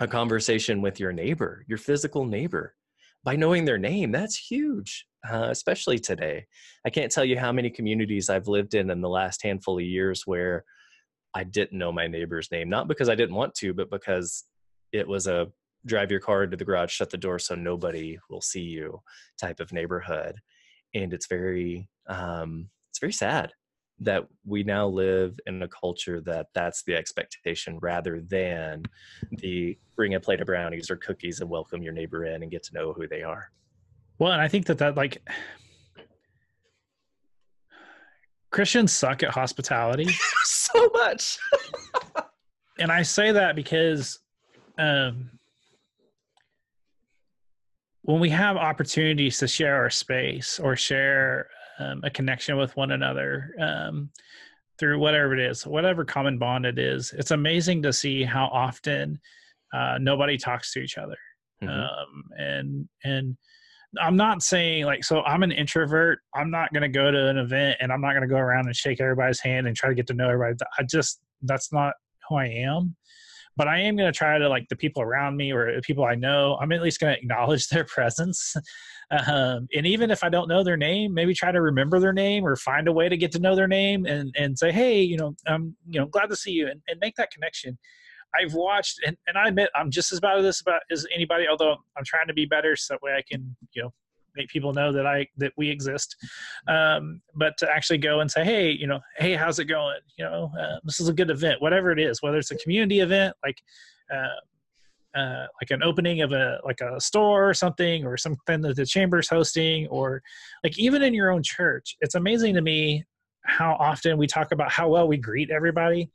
a 0.00 0.06
conversation 0.06 0.82
with 0.82 1.00
your 1.00 1.12
neighbor 1.12 1.64
your 1.66 1.78
physical 1.78 2.26
neighbor 2.26 2.74
by 3.24 3.34
knowing 3.34 3.64
their 3.64 3.78
name 3.78 4.12
that's 4.12 4.36
huge 4.36 5.06
uh, 5.26 5.48
especially 5.48 5.98
today. 5.98 6.44
I 6.84 6.90
can't 6.90 7.10
tell 7.10 7.24
you 7.24 7.38
how 7.38 7.50
many 7.50 7.70
communities 7.70 8.28
i've 8.28 8.48
lived 8.48 8.74
in 8.74 8.90
in 8.90 9.00
the 9.00 9.08
last 9.08 9.42
handful 9.42 9.78
of 9.78 9.84
years 9.84 10.24
where 10.26 10.64
i 11.32 11.42
didn't 11.42 11.78
know 11.78 11.90
my 11.90 12.06
neighbor's 12.06 12.50
name 12.50 12.68
not 12.68 12.88
because 12.88 13.08
i 13.08 13.14
didn't 13.14 13.34
want 13.34 13.54
to 13.54 13.72
but 13.72 13.90
because 13.90 14.44
it 14.92 15.08
was 15.08 15.26
a 15.26 15.48
drive 15.86 16.10
your 16.10 16.20
car 16.20 16.44
into 16.44 16.56
the 16.56 16.64
garage 16.64 16.92
shut 16.92 17.10
the 17.10 17.16
door 17.16 17.38
so 17.38 17.54
nobody 17.54 18.18
will 18.30 18.40
see 18.40 18.62
you 18.62 19.00
type 19.38 19.60
of 19.60 19.72
neighborhood. 19.72 20.36
And 20.94 21.12
it's 21.12 21.26
very 21.26 21.88
um, 22.06 22.70
it's 22.90 23.00
very 23.00 23.12
sad 23.12 23.52
that 24.00 24.26
we 24.44 24.62
now 24.62 24.86
live 24.86 25.38
in 25.46 25.62
a 25.62 25.68
culture 25.68 26.20
that 26.20 26.46
that's 26.54 26.82
the 26.82 26.94
expectation 26.94 27.78
rather 27.80 28.20
than 28.20 28.82
the 29.30 29.78
bring 29.96 30.14
a 30.14 30.20
plate 30.20 30.40
of 30.40 30.46
brownies 30.46 30.90
or 30.90 30.96
cookies 30.96 31.40
and 31.40 31.48
welcome 31.48 31.82
your 31.82 31.92
neighbor 31.92 32.24
in 32.24 32.42
and 32.42 32.50
get 32.50 32.62
to 32.64 32.74
know 32.74 32.92
who 32.92 33.06
they 33.06 33.22
are. 33.22 33.50
Well 34.18 34.32
and 34.32 34.42
i 34.42 34.48
think 34.48 34.66
that 34.66 34.78
that 34.78 34.96
like 34.96 35.22
christians 38.50 38.92
suck 38.92 39.22
at 39.22 39.30
hospitality. 39.30 40.08
So 40.44 40.88
much. 40.92 41.38
And 42.78 42.90
i 42.90 43.02
say 43.02 43.30
that 43.30 43.54
because 43.54 44.18
um 44.78 45.30
when 48.02 48.20
we 48.20 48.28
have 48.30 48.56
opportunities 48.56 49.38
to 49.38 49.48
share 49.48 49.76
our 49.76 49.90
space 49.90 50.58
or 50.58 50.74
share 50.76 51.48
um, 51.78 52.00
a 52.04 52.10
connection 52.10 52.56
with 52.56 52.76
one 52.76 52.92
another 52.92 53.50
um, 53.60 54.10
through 54.78 54.98
whatever 54.98 55.34
it 55.34 55.40
is, 55.40 55.66
whatever 55.66 56.04
common 56.04 56.38
bond 56.38 56.66
it 56.66 56.78
is. 56.78 57.12
It's 57.16 57.30
amazing 57.30 57.82
to 57.82 57.92
see 57.92 58.24
how 58.24 58.46
often 58.46 59.18
uh, 59.72 59.98
nobody 60.00 60.36
talks 60.36 60.72
to 60.72 60.80
each 60.80 60.98
other. 60.98 61.16
Mm-hmm. 61.62 61.68
Um, 61.68 62.24
and 62.38 62.88
and 63.04 63.36
I'm 64.00 64.16
not 64.16 64.42
saying 64.42 64.84
like 64.84 65.04
so. 65.04 65.22
I'm 65.22 65.42
an 65.42 65.52
introvert. 65.52 66.18
I'm 66.34 66.50
not 66.50 66.72
going 66.72 66.82
to 66.82 66.88
go 66.88 67.10
to 67.10 67.28
an 67.28 67.38
event 67.38 67.78
and 67.80 67.92
I'm 67.92 68.00
not 68.00 68.10
going 68.10 68.22
to 68.22 68.28
go 68.28 68.36
around 68.36 68.66
and 68.66 68.74
shake 68.74 69.00
everybody's 69.00 69.40
hand 69.40 69.66
and 69.66 69.76
try 69.76 69.88
to 69.88 69.94
get 69.94 70.06
to 70.08 70.14
know 70.14 70.28
everybody. 70.28 70.56
I 70.78 70.82
just 70.82 71.20
that's 71.42 71.72
not 71.72 71.94
who 72.28 72.36
I 72.36 72.46
am 72.46 72.96
but 73.56 73.68
I 73.68 73.80
am 73.80 73.96
going 73.96 74.12
to 74.12 74.16
try 74.16 74.38
to 74.38 74.48
like 74.48 74.68
the 74.68 74.76
people 74.76 75.02
around 75.02 75.36
me 75.36 75.52
or 75.52 75.74
the 75.74 75.82
people 75.82 76.04
I 76.04 76.14
know. 76.14 76.56
I'm 76.60 76.72
at 76.72 76.82
least 76.82 77.00
going 77.00 77.14
to 77.14 77.20
acknowledge 77.20 77.68
their 77.70 77.84
presence, 77.84 78.54
um, 79.10 79.68
and 79.74 79.86
even 79.86 80.10
if 80.10 80.24
I 80.24 80.28
don't 80.28 80.48
know 80.48 80.64
their 80.64 80.76
name, 80.76 81.14
maybe 81.14 81.34
try 81.34 81.52
to 81.52 81.60
remember 81.60 82.00
their 82.00 82.12
name 82.12 82.44
or 82.46 82.56
find 82.56 82.88
a 82.88 82.92
way 82.92 83.08
to 83.08 83.16
get 83.16 83.32
to 83.32 83.38
know 83.38 83.54
their 83.54 83.68
name 83.68 84.06
and 84.06 84.34
and 84.36 84.58
say, 84.58 84.72
hey, 84.72 85.00
you 85.02 85.16
know, 85.16 85.34
I'm 85.46 85.76
you 85.88 86.00
know 86.00 86.06
glad 86.06 86.26
to 86.30 86.36
see 86.36 86.52
you 86.52 86.68
and, 86.68 86.80
and 86.88 86.98
make 87.00 87.16
that 87.16 87.30
connection. 87.30 87.78
I've 88.38 88.54
watched 88.54 89.00
and, 89.06 89.16
and 89.26 89.38
I 89.38 89.48
admit 89.48 89.70
I'm 89.74 89.90
just 89.90 90.12
as 90.12 90.20
bad 90.20 90.38
at 90.38 90.42
this 90.42 90.60
about 90.60 90.82
as 90.90 91.06
anybody, 91.14 91.46
although 91.48 91.76
I'm 91.96 92.04
trying 92.04 92.26
to 92.26 92.34
be 92.34 92.46
better 92.46 92.76
so 92.76 92.94
that 92.94 93.02
way 93.02 93.12
I 93.12 93.22
can, 93.28 93.54
you 93.72 93.82
know, 93.82 93.92
make 94.36 94.48
people 94.48 94.72
know 94.72 94.92
that 94.92 95.06
I 95.06 95.26
that 95.38 95.52
we 95.56 95.68
exist. 95.68 96.16
Um, 96.68 97.20
but 97.34 97.56
to 97.58 97.70
actually 97.70 97.98
go 97.98 98.20
and 98.20 98.30
say, 98.30 98.44
hey, 98.44 98.70
you 98.70 98.86
know, 98.86 99.00
hey, 99.18 99.34
how's 99.34 99.58
it 99.58 99.66
going? 99.66 100.00
You 100.18 100.24
know, 100.24 100.50
uh, 100.58 100.76
this 100.84 101.00
is 101.00 101.08
a 101.08 101.12
good 101.12 101.30
event, 101.30 101.60
whatever 101.60 101.90
it 101.90 101.98
is, 101.98 102.22
whether 102.22 102.38
it's 102.38 102.50
a 102.50 102.56
community 102.56 103.00
event 103.00 103.34
like. 103.44 103.58
Uh, 104.12 104.40
uh, 105.16 105.46
like 105.62 105.70
an 105.70 105.80
opening 105.82 106.22
of 106.22 106.32
a 106.32 106.58
like 106.64 106.80
a 106.80 107.00
store 107.00 107.48
or 107.48 107.54
something 107.54 108.04
or 108.04 108.16
something 108.16 108.60
that 108.60 108.74
the 108.74 108.84
chamber's 108.84 109.28
hosting 109.28 109.86
or 109.86 110.20
like 110.64 110.76
even 110.76 111.04
in 111.04 111.14
your 111.14 111.30
own 111.30 111.40
church 111.40 111.96
it's 112.00 112.16
amazing 112.16 112.52
to 112.52 112.60
me 112.60 113.04
how 113.44 113.76
often 113.78 114.18
we 114.18 114.26
talk 114.26 114.50
about 114.50 114.72
how 114.72 114.88
well 114.88 115.06
we 115.06 115.16
greet 115.16 115.52
everybody 115.52 116.10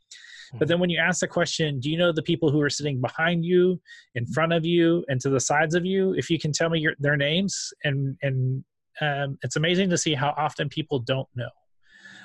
but 0.57 0.67
then 0.67 0.79
when 0.79 0.89
you 0.89 0.99
ask 0.99 1.19
the 1.19 1.27
question, 1.27 1.79
do 1.79 1.89
you 1.89 1.97
know 1.97 2.11
the 2.11 2.23
people 2.23 2.49
who 2.49 2.61
are 2.61 2.69
sitting 2.69 2.99
behind 2.99 3.45
you, 3.45 3.79
in 4.15 4.25
front 4.27 4.53
of 4.53 4.65
you, 4.65 5.05
and 5.07 5.19
to 5.21 5.29
the 5.29 5.39
sides 5.39 5.75
of 5.75 5.85
you? 5.85 6.13
If 6.13 6.29
you 6.29 6.39
can 6.39 6.51
tell 6.51 6.69
me 6.69 6.79
your, 6.79 6.93
their 6.99 7.17
names, 7.17 7.71
and 7.83 8.17
and 8.21 8.63
um, 9.01 9.37
it's 9.43 9.55
amazing 9.55 9.89
to 9.89 9.97
see 9.97 10.13
how 10.13 10.33
often 10.37 10.69
people 10.69 10.99
don't 10.99 11.27
know. 11.35 11.49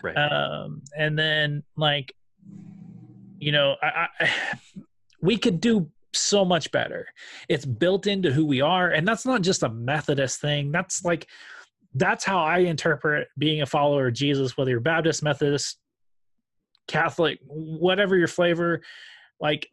Right. 0.02 0.16
Um, 0.16 0.82
and 0.98 1.18
then 1.18 1.62
like, 1.76 2.12
you 3.38 3.52
know, 3.52 3.76
I, 3.82 4.08
I, 4.20 4.30
we 5.20 5.36
could 5.36 5.60
do 5.60 5.90
so 6.12 6.44
much 6.44 6.70
better. 6.70 7.06
It's 7.48 7.64
built 7.64 8.06
into 8.06 8.32
who 8.32 8.46
we 8.46 8.60
are, 8.60 8.90
and 8.90 9.06
that's 9.06 9.26
not 9.26 9.42
just 9.42 9.62
a 9.62 9.68
Methodist 9.68 10.40
thing. 10.40 10.72
That's 10.72 11.04
like 11.04 11.28
that's 11.94 12.24
how 12.24 12.40
I 12.40 12.58
interpret 12.58 13.28
being 13.38 13.62
a 13.62 13.66
follower 13.66 14.08
of 14.08 14.14
Jesus, 14.14 14.56
whether 14.56 14.70
you're 14.70 14.80
Baptist, 14.80 15.22
Methodist, 15.22 15.78
Catholic, 16.88 17.38
whatever 17.46 18.16
your 18.16 18.28
flavor, 18.28 18.82
like 19.40 19.68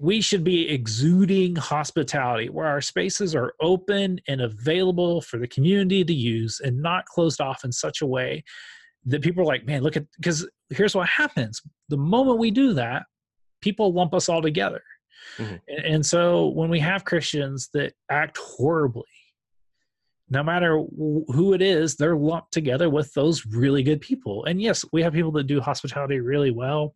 we 0.00 0.20
should 0.20 0.42
be 0.42 0.68
exuding 0.68 1.54
hospitality 1.56 2.48
where 2.48 2.66
our 2.66 2.80
spaces 2.80 3.34
are 3.34 3.54
open 3.60 4.18
and 4.26 4.40
available 4.40 5.20
for 5.20 5.38
the 5.38 5.46
community 5.46 6.04
to 6.04 6.14
use 6.14 6.60
and 6.64 6.82
not 6.82 7.04
closed 7.06 7.40
off 7.40 7.64
in 7.64 7.70
such 7.70 8.02
a 8.02 8.06
way 8.06 8.42
that 9.04 9.22
people 9.22 9.42
are 9.42 9.46
like, 9.46 9.66
man, 9.66 9.82
look 9.82 9.96
at, 9.96 10.04
because 10.16 10.48
here's 10.70 10.94
what 10.94 11.08
happens. 11.08 11.62
The 11.90 11.96
moment 11.96 12.38
we 12.38 12.50
do 12.50 12.72
that, 12.72 13.04
people 13.60 13.92
lump 13.92 14.14
us 14.14 14.28
all 14.28 14.42
together. 14.42 14.82
Mm-hmm. 15.38 15.54
And, 15.68 15.86
and 15.86 16.06
so 16.06 16.48
when 16.48 16.70
we 16.70 16.80
have 16.80 17.04
Christians 17.04 17.68
that 17.74 17.92
act 18.10 18.38
horribly 18.38 19.04
no 20.30 20.42
matter 20.42 20.76
who 20.78 21.52
it 21.52 21.62
is, 21.62 21.96
they're 21.96 22.16
lumped 22.16 22.52
together 22.52 22.88
with 22.88 23.12
those 23.14 23.44
really 23.46 23.82
good 23.82 24.00
people. 24.00 24.44
And 24.44 24.60
yes, 24.60 24.84
we 24.92 25.02
have 25.02 25.12
people 25.12 25.32
that 25.32 25.46
do 25.46 25.60
hospitality 25.60 26.20
really 26.20 26.50
well. 26.50 26.94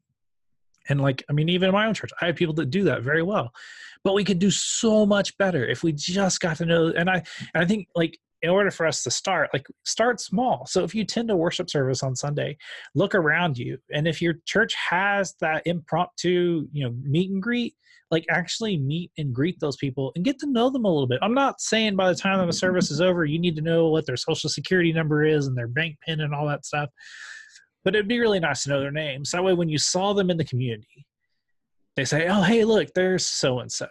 And 0.88 1.00
like, 1.00 1.22
I 1.28 1.34
mean, 1.34 1.50
even 1.50 1.68
in 1.68 1.74
my 1.74 1.86
own 1.86 1.94
church, 1.94 2.10
I 2.20 2.26
have 2.26 2.36
people 2.36 2.54
that 2.54 2.70
do 2.70 2.84
that 2.84 3.02
very 3.02 3.22
well. 3.22 3.52
But 4.04 4.14
we 4.14 4.24
could 4.24 4.38
do 4.38 4.50
so 4.50 5.04
much 5.04 5.36
better 5.36 5.66
if 5.66 5.82
we 5.82 5.92
just 5.92 6.40
got 6.40 6.56
to 6.58 6.64
know. 6.64 6.88
And 6.88 7.10
I, 7.10 7.22
and 7.52 7.62
I 7.62 7.66
think 7.66 7.88
like 7.94 8.18
in 8.40 8.50
order 8.50 8.70
for 8.70 8.86
us 8.86 9.02
to 9.02 9.10
start, 9.10 9.50
like 9.52 9.66
start 9.84 10.20
small. 10.20 10.64
So 10.66 10.84
if 10.84 10.94
you 10.94 11.04
tend 11.04 11.28
to 11.28 11.36
worship 11.36 11.68
service 11.68 12.02
on 12.02 12.16
Sunday, 12.16 12.56
look 12.94 13.14
around 13.14 13.58
you. 13.58 13.78
And 13.92 14.08
if 14.08 14.22
your 14.22 14.34
church 14.46 14.74
has 14.88 15.34
that 15.40 15.66
impromptu, 15.66 16.68
you 16.72 16.84
know, 16.84 16.94
meet 17.02 17.30
and 17.30 17.42
greet, 17.42 17.74
like 18.10 18.24
actually 18.30 18.76
meet 18.76 19.10
and 19.18 19.34
greet 19.34 19.60
those 19.60 19.76
people 19.76 20.12
and 20.14 20.24
get 20.24 20.38
to 20.38 20.50
know 20.50 20.70
them 20.70 20.84
a 20.84 20.88
little 20.88 21.06
bit. 21.06 21.18
I'm 21.22 21.34
not 21.34 21.60
saying 21.60 21.96
by 21.96 22.08
the 22.08 22.18
time 22.18 22.44
the 22.46 22.52
service 22.52 22.90
is 22.90 23.00
over, 23.00 23.24
you 23.24 23.38
need 23.38 23.56
to 23.56 23.62
know 23.62 23.88
what 23.88 24.06
their 24.06 24.16
social 24.16 24.48
security 24.48 24.92
number 24.92 25.24
is 25.24 25.46
and 25.46 25.56
their 25.56 25.68
bank 25.68 25.96
pin 26.06 26.20
and 26.20 26.34
all 26.34 26.46
that 26.48 26.64
stuff. 26.64 26.88
But 27.84 27.94
it'd 27.94 28.08
be 28.08 28.20
really 28.20 28.40
nice 28.40 28.64
to 28.64 28.70
know 28.70 28.80
their 28.80 28.90
names. 28.90 29.30
That 29.30 29.44
way, 29.44 29.54
when 29.54 29.68
you 29.68 29.78
saw 29.78 30.12
them 30.12 30.30
in 30.30 30.36
the 30.36 30.44
community, 30.44 31.06
they 31.96 32.04
say, 32.04 32.28
"Oh, 32.28 32.42
hey, 32.42 32.64
look, 32.64 32.88
there's 32.94 33.26
so 33.26 33.60
and 33.60 33.70
so," 33.70 33.88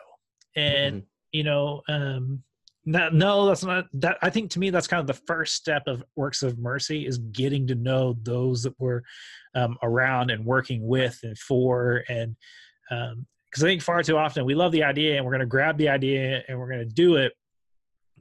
and 0.55 1.03
you 1.31 1.43
know, 1.43 1.81
um, 1.87 2.43
that, 2.87 3.13
no, 3.13 3.45
that's 3.47 3.63
not 3.63 3.85
that. 3.93 4.17
I 4.21 4.29
think 4.29 4.49
to 4.51 4.59
me, 4.59 4.69
that's 4.69 4.87
kind 4.87 5.01
of 5.01 5.07
the 5.07 5.21
first 5.25 5.55
step 5.55 5.83
of 5.87 6.03
works 6.15 6.41
of 6.41 6.57
mercy 6.57 7.05
is 7.05 7.17
getting 7.17 7.67
to 7.67 7.75
know 7.75 8.15
those 8.23 8.63
that 8.63 8.79
were 8.79 9.03
um, 9.55 9.77
around 9.83 10.31
and 10.31 10.45
working 10.45 10.87
with 10.87 11.19
and 11.23 11.37
for 11.37 12.03
and 12.07 12.35
um, 12.89 13.25
because 13.49 13.63
I 13.63 13.67
think 13.67 13.81
far 13.81 14.03
too 14.03 14.17
often 14.17 14.45
we 14.45 14.55
love 14.55 14.71
the 14.71 14.83
idea 14.83 15.15
and 15.15 15.25
we're 15.25 15.31
going 15.31 15.39
to 15.41 15.45
grab 15.45 15.77
the 15.77 15.89
idea 15.89 16.43
and 16.47 16.59
we're 16.59 16.69
going 16.69 16.87
to 16.87 16.93
do 16.93 17.15
it, 17.15 17.33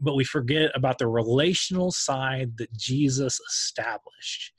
but 0.01 0.15
we 0.15 0.25
forget 0.25 0.71
about 0.75 0.99
the 0.99 1.07
relational 1.07 1.91
side 1.91 2.57
that 2.59 2.73
Jesus 2.77 3.41
established 3.41 4.53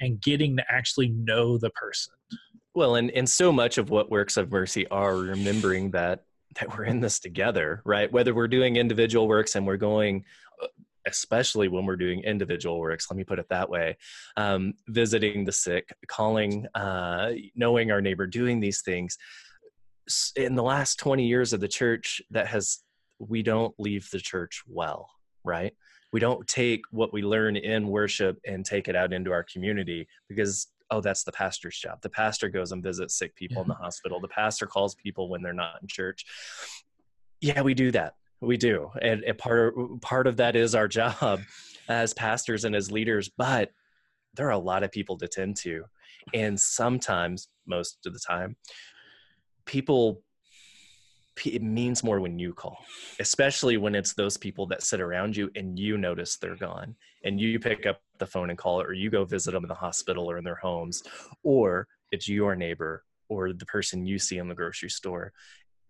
and 0.00 0.20
getting 0.20 0.56
to 0.56 0.64
actually 0.70 1.08
know 1.08 1.58
the 1.58 1.70
person. 1.70 2.14
Well, 2.74 2.94
and, 2.94 3.10
and 3.10 3.28
so 3.28 3.50
much 3.50 3.78
of 3.78 3.90
what 3.90 4.10
works 4.10 4.36
of 4.36 4.50
mercy 4.50 4.86
are 4.88 5.16
remembering 5.16 5.90
that 5.92 6.24
that 6.60 6.76
we're 6.76 6.84
in 6.84 7.00
this 7.00 7.18
together, 7.18 7.82
right? 7.84 8.10
Whether 8.10 8.34
we're 8.34 8.48
doing 8.48 8.76
individual 8.76 9.28
works 9.28 9.54
and 9.54 9.66
we're 9.66 9.76
going, 9.76 10.24
uh, 10.62 10.66
especially 11.06 11.68
when 11.68 11.84
we're 11.86 11.96
doing 11.96 12.22
individual 12.24 12.78
works, 12.78 13.06
let 13.10 13.16
me 13.16 13.24
put 13.24 13.38
it 13.38 13.48
that 13.50 13.68
way, 13.68 13.96
um, 14.36 14.74
visiting 14.88 15.44
the 15.44 15.52
sick, 15.52 15.92
calling, 16.08 16.66
uh, 16.74 17.32
knowing 17.54 17.90
our 17.90 18.00
neighbor, 18.00 18.26
doing 18.26 18.60
these 18.60 18.82
things. 18.82 19.18
In 20.36 20.54
the 20.54 20.62
last 20.62 20.98
20 20.98 21.26
years 21.26 21.52
of 21.52 21.60
the 21.60 21.68
church, 21.68 22.22
that 22.30 22.46
has, 22.48 22.78
we 23.18 23.42
don't 23.42 23.74
leave 23.78 24.08
the 24.10 24.20
church 24.20 24.62
well, 24.66 25.10
right? 25.44 25.74
We 26.12 26.20
don't 26.20 26.46
take 26.46 26.82
what 26.90 27.12
we 27.12 27.22
learn 27.22 27.56
in 27.56 27.88
worship 27.88 28.38
and 28.46 28.64
take 28.64 28.88
it 28.88 28.96
out 28.96 29.12
into 29.12 29.32
our 29.32 29.42
community 29.42 30.08
because 30.28 30.68
oh, 30.90 31.00
that's 31.00 31.24
the 31.24 31.32
pastor's 31.32 31.78
job. 31.78 32.00
The 32.02 32.08
pastor 32.08 32.48
goes 32.48 32.72
and 32.72 32.82
visits 32.82 33.14
sick 33.18 33.34
people 33.34 33.58
yeah. 33.58 33.62
in 33.62 33.68
the 33.68 33.74
hospital. 33.74 34.20
The 34.20 34.28
pastor 34.28 34.66
calls 34.66 34.94
people 34.94 35.28
when 35.28 35.42
they're 35.42 35.52
not 35.52 35.82
in 35.82 35.88
church. 35.88 36.24
Yeah, 37.40 37.60
we 37.62 37.74
do 37.74 37.90
that. 37.92 38.14
We 38.40 38.56
do, 38.56 38.90
and, 39.02 39.24
and 39.24 39.36
part 39.36 39.74
of, 39.76 40.00
part 40.00 40.28
of 40.28 40.36
that 40.36 40.54
is 40.54 40.76
our 40.76 40.86
job 40.86 41.40
as 41.88 42.14
pastors 42.14 42.64
and 42.64 42.74
as 42.74 42.90
leaders. 42.90 43.28
But 43.28 43.72
there 44.34 44.46
are 44.46 44.52
a 44.52 44.58
lot 44.58 44.84
of 44.84 44.92
people 44.92 45.18
to 45.18 45.26
tend 45.26 45.56
to, 45.58 45.84
and 46.32 46.58
sometimes, 46.58 47.48
most 47.66 48.06
of 48.06 48.12
the 48.12 48.20
time, 48.20 48.56
people 49.68 50.22
it 51.46 51.62
means 51.62 52.02
more 52.02 52.20
when 52.20 52.36
you 52.36 52.52
call, 52.52 52.78
especially 53.20 53.76
when 53.76 53.94
it's 53.94 54.14
those 54.14 54.36
people 54.36 54.66
that 54.66 54.82
sit 54.82 55.00
around 55.00 55.36
you 55.36 55.48
and 55.54 55.78
you 55.78 55.96
notice 55.96 56.36
they're 56.36 56.56
gone 56.56 56.96
and 57.22 57.40
you 57.40 57.60
pick 57.60 57.86
up 57.86 58.00
the 58.18 58.26
phone 58.26 58.50
and 58.50 58.58
call 58.58 58.80
or 58.80 58.92
you 58.92 59.08
go 59.08 59.24
visit 59.24 59.52
them 59.52 59.62
in 59.64 59.68
the 59.68 59.74
hospital 59.74 60.28
or 60.28 60.38
in 60.38 60.42
their 60.42 60.56
homes, 60.56 61.02
or 61.44 61.86
it's 62.10 62.28
your 62.28 62.56
neighbor 62.56 63.04
or 63.28 63.52
the 63.52 63.66
person 63.66 64.04
you 64.04 64.18
see 64.18 64.38
in 64.38 64.48
the 64.48 64.54
grocery 64.54 64.90
store. 64.90 65.32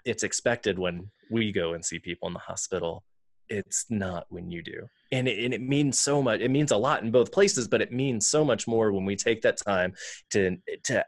It's 0.04 0.22
expected 0.22 0.78
when 0.78 1.10
we 1.30 1.50
go 1.50 1.72
and 1.72 1.82
see 1.84 1.98
people 1.98 2.28
in 2.28 2.34
the 2.34 2.40
hospital. 2.40 3.04
It's 3.48 3.86
not 3.88 4.26
when 4.28 4.50
you 4.50 4.62
do. 4.62 4.86
And 5.12 5.26
it, 5.26 5.42
and 5.42 5.54
it 5.54 5.62
means 5.62 5.98
so 5.98 6.22
much. 6.22 6.40
It 6.40 6.50
means 6.50 6.72
a 6.72 6.76
lot 6.76 7.02
in 7.02 7.10
both 7.10 7.32
places, 7.32 7.68
but 7.68 7.80
it 7.80 7.90
means 7.92 8.26
so 8.26 8.44
much 8.44 8.66
more 8.66 8.92
when 8.92 9.06
we 9.06 9.16
take 9.16 9.40
that 9.42 9.56
time 9.56 9.94
to, 10.30 10.58
to 10.84 11.04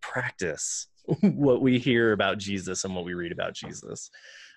practice 0.00 0.88
what 1.20 1.62
we 1.62 1.78
hear 1.78 2.12
about 2.12 2.38
Jesus 2.38 2.84
and 2.84 2.94
what 2.94 3.04
we 3.04 3.14
read 3.14 3.32
about 3.32 3.54
Jesus. 3.54 4.10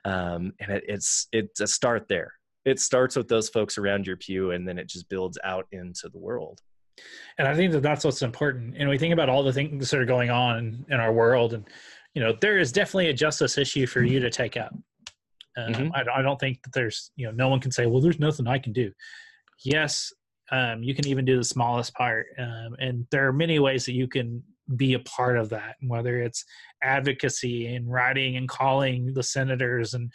Um, 0.03 0.53
and 0.59 0.71
it, 0.71 0.83
it's 0.87 1.27
it's 1.31 1.59
a 1.59 1.67
start 1.67 2.07
there. 2.07 2.33
It 2.63 2.79
starts 2.79 3.15
with 3.15 3.27
those 3.27 3.49
folks 3.49 3.77
around 3.77 4.07
your 4.07 4.17
pew, 4.17 4.51
and 4.51 4.67
then 4.67 4.77
it 4.77 4.87
just 4.87 5.09
builds 5.09 5.37
out 5.43 5.67
into 5.71 6.09
the 6.09 6.17
world. 6.17 6.61
And 7.37 7.47
I 7.47 7.55
think 7.55 7.71
that 7.73 7.81
that's 7.81 8.05
what's 8.05 8.21
important. 8.21 8.75
And 8.77 8.89
we 8.89 8.97
think 8.97 9.13
about 9.13 9.29
all 9.29 9.43
the 9.43 9.53
things 9.53 9.89
that 9.89 9.99
are 9.99 10.05
going 10.05 10.29
on 10.29 10.85
in 10.89 10.99
our 10.99 11.11
world, 11.11 11.53
and 11.53 11.67
you 12.13 12.23
know, 12.23 12.33
there 12.39 12.57
is 12.57 12.71
definitely 12.71 13.09
a 13.09 13.13
justice 13.13 13.57
issue 13.57 13.85
for 13.85 14.01
you 14.01 14.19
to 14.19 14.29
take 14.29 14.57
up. 14.57 14.73
Um, 15.57 15.73
mm-hmm. 15.73 15.89
I, 15.93 16.19
I, 16.19 16.21
don't 16.21 16.39
think 16.39 16.61
that 16.63 16.73
there's, 16.73 17.11
you 17.15 17.25
know, 17.25 17.31
no 17.31 17.47
one 17.47 17.61
can 17.61 17.71
say, 17.71 17.85
well, 17.85 18.01
there's 18.01 18.19
nothing 18.19 18.45
I 18.45 18.57
can 18.57 18.73
do. 18.73 18.91
Yes, 19.63 20.11
um, 20.51 20.83
you 20.83 20.93
can 20.93 21.07
even 21.07 21.23
do 21.23 21.37
the 21.37 21.43
smallest 21.43 21.93
part, 21.93 22.27
um, 22.37 22.75
and 22.79 23.07
there 23.11 23.27
are 23.27 23.33
many 23.33 23.59
ways 23.59 23.85
that 23.85 23.93
you 23.93 24.07
can 24.07 24.43
be 24.75 24.93
a 24.93 24.99
part 24.99 25.37
of 25.37 25.49
that, 25.49 25.75
whether 25.81 26.19
it's 26.21 26.43
advocacy 26.83 27.67
and 27.67 27.91
writing 27.91 28.37
and 28.37 28.49
calling 28.49 29.13
the 29.13 29.23
senators 29.23 29.93
and 29.93 30.11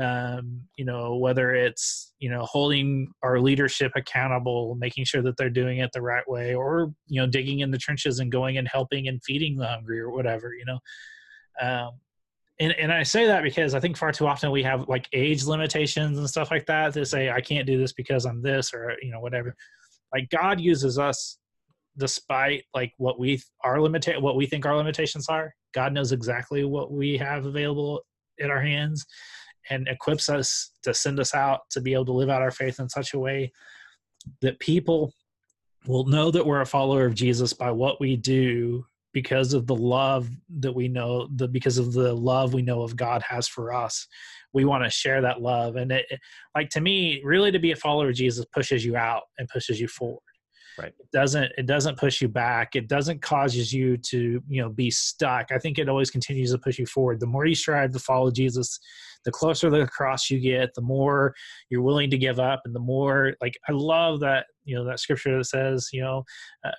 um, 0.00 0.62
you 0.76 0.84
know 0.84 1.16
whether 1.16 1.54
it's 1.54 2.14
you 2.18 2.30
know 2.30 2.42
holding 2.44 3.12
our 3.22 3.38
leadership 3.38 3.92
accountable 3.94 4.74
making 4.76 5.04
sure 5.04 5.20
that 5.20 5.36
they're 5.36 5.50
doing 5.50 5.78
it 5.78 5.90
the 5.92 6.00
right 6.00 6.26
way 6.26 6.54
or 6.54 6.94
you 7.06 7.20
know 7.20 7.26
digging 7.26 7.60
in 7.60 7.70
the 7.70 7.76
trenches 7.76 8.18
and 8.18 8.32
going 8.32 8.56
and 8.56 8.66
helping 8.66 9.08
and 9.08 9.22
feeding 9.22 9.56
the 9.56 9.66
hungry 9.66 10.00
or 10.00 10.10
whatever 10.10 10.54
you 10.54 10.64
know? 10.64 10.78
Um, 11.60 11.90
and, 12.60 12.72
and 12.72 12.92
i 12.92 13.02
say 13.02 13.26
that 13.26 13.42
because 13.42 13.74
i 13.74 13.80
think 13.80 13.96
far 13.96 14.10
too 14.10 14.26
often 14.26 14.50
we 14.50 14.62
have 14.62 14.88
like 14.88 15.06
age 15.12 15.44
limitations 15.44 16.18
and 16.18 16.28
stuff 16.28 16.50
like 16.50 16.64
that 16.64 16.94
to 16.94 17.04
say 17.04 17.30
i 17.30 17.40
can't 17.40 17.66
do 17.66 17.76
this 17.76 17.92
because 17.92 18.24
i'm 18.24 18.40
this 18.40 18.72
or 18.72 18.94
you 19.02 19.10
know 19.10 19.20
whatever. 19.20 19.54
Like 20.14 20.30
god 20.30 20.60
uses 20.60 20.98
us 20.98 21.38
despite 21.96 22.64
like 22.74 22.92
what 22.98 23.18
we 23.18 23.40
our 23.64 23.80
limit 23.80 24.06
what 24.20 24.36
we 24.36 24.46
think 24.46 24.64
our 24.64 24.76
limitations 24.76 25.28
are 25.28 25.54
god 25.74 25.92
knows 25.92 26.12
exactly 26.12 26.64
what 26.64 26.92
we 26.92 27.16
have 27.16 27.46
available 27.46 28.00
in 28.38 28.50
our 28.50 28.60
hands 28.60 29.04
and 29.68 29.88
equips 29.88 30.28
us 30.28 30.72
to 30.82 30.94
send 30.94 31.20
us 31.20 31.34
out 31.34 31.60
to 31.70 31.80
be 31.80 31.92
able 31.92 32.04
to 32.04 32.12
live 32.12 32.30
out 32.30 32.42
our 32.42 32.50
faith 32.50 32.80
in 32.80 32.88
such 32.88 33.14
a 33.14 33.18
way 33.18 33.52
that 34.40 34.58
people 34.58 35.12
will 35.86 36.06
know 36.06 36.30
that 36.30 36.44
we're 36.44 36.60
a 36.60 36.66
follower 36.66 37.04
of 37.06 37.14
jesus 37.14 37.52
by 37.52 37.70
what 37.70 38.00
we 38.00 38.16
do 38.16 38.84
because 39.12 39.52
of 39.52 39.66
the 39.66 39.74
love 39.74 40.28
that 40.60 40.72
we 40.72 40.88
know 40.88 41.28
the 41.34 41.48
because 41.48 41.78
of 41.78 41.92
the 41.92 42.14
love 42.14 42.54
we 42.54 42.62
know 42.62 42.82
of 42.82 42.96
god 42.96 43.22
has 43.22 43.48
for 43.48 43.72
us. 43.72 44.06
We 44.52 44.64
want 44.64 44.84
to 44.84 44.90
share 44.90 45.20
that 45.22 45.40
love 45.40 45.76
and 45.76 45.92
it, 45.92 46.06
like 46.54 46.70
to 46.70 46.80
me 46.80 47.20
really 47.24 47.50
to 47.52 47.58
be 47.58 47.72
a 47.72 47.76
follower 47.76 48.08
of 48.08 48.14
jesus 48.14 48.44
pushes 48.52 48.84
you 48.84 48.96
out 48.96 49.22
and 49.38 49.48
pushes 49.48 49.80
you 49.80 49.88
forward 49.88 50.20
right. 50.80 50.92
It 50.98 51.10
doesn't 51.12 51.52
it 51.56 51.66
doesn't 51.66 51.98
push 51.98 52.20
you 52.20 52.28
back. 52.28 52.76
It 52.76 52.88
doesn't 52.88 53.22
causes 53.22 53.72
you 53.72 53.96
to 53.96 54.42
you 54.48 54.62
know 54.62 54.68
be 54.68 54.90
stuck. 54.90 55.52
I 55.52 55.58
think 55.58 55.78
it 55.78 55.88
always 55.88 56.10
continues 56.10 56.52
to 56.52 56.58
push 56.58 56.78
you 56.78 56.86
forward. 56.86 57.20
The 57.20 57.26
more 57.26 57.46
you 57.46 57.54
strive 57.54 57.92
to 57.92 57.98
follow 57.98 58.30
jesus 58.30 58.80
the 59.24 59.30
closer 59.30 59.70
the 59.70 59.86
cross 59.86 60.30
you 60.30 60.38
get 60.38 60.72
the 60.74 60.80
more 60.80 61.34
you're 61.68 61.82
willing 61.82 62.10
to 62.10 62.18
give 62.18 62.38
up 62.38 62.62
and 62.64 62.74
the 62.74 62.80
more 62.80 63.34
like 63.40 63.58
i 63.68 63.72
love 63.72 64.20
that 64.20 64.46
you 64.64 64.74
know 64.74 64.84
that 64.84 65.00
scripture 65.00 65.36
that 65.36 65.44
says 65.44 65.88
you 65.92 66.00
know 66.00 66.24
uh, 66.64 66.70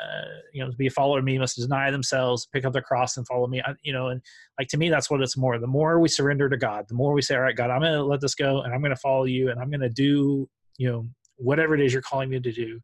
you 0.53 0.63
know 0.63 0.69
to 0.69 0.77
be 0.77 0.87
a 0.87 0.91
follower 0.91 1.19
of 1.19 1.25
me 1.25 1.37
must 1.37 1.57
deny 1.57 1.91
themselves 1.91 2.47
pick 2.51 2.65
up 2.65 2.73
their 2.73 2.81
cross 2.81 3.17
and 3.17 3.27
follow 3.27 3.47
me. 3.47 3.61
I, 3.65 3.73
you 3.83 3.93
know 3.93 4.07
and 4.07 4.21
like 4.59 4.67
to 4.69 4.77
me 4.77 4.89
that's 4.89 5.09
what 5.09 5.21
it's 5.21 5.37
more. 5.37 5.59
The 5.59 5.67
more 5.67 5.99
we 5.99 6.09
surrender 6.09 6.49
to 6.49 6.57
god 6.57 6.85
the 6.87 6.95
more 6.95 7.13
we 7.13 7.21
say 7.21 7.35
all 7.35 7.41
right 7.41 7.55
god 7.55 7.69
i'm 7.69 7.81
to 7.81 8.03
let 8.03 8.21
this 8.21 8.35
go 8.35 8.61
and 8.61 8.73
i'm 8.73 8.83
to 8.83 8.95
follow 8.95 9.25
you 9.25 9.49
and 9.49 9.59
i'm 9.59 9.71
to 9.71 9.89
do 9.89 10.49
you 10.77 10.89
know 10.91 11.07
whatever 11.37 11.75
it 11.75 11.81
is 11.81 11.93
you're 11.93 12.01
calling 12.01 12.29
me 12.29 12.39
to 12.39 12.51
do 12.51 12.79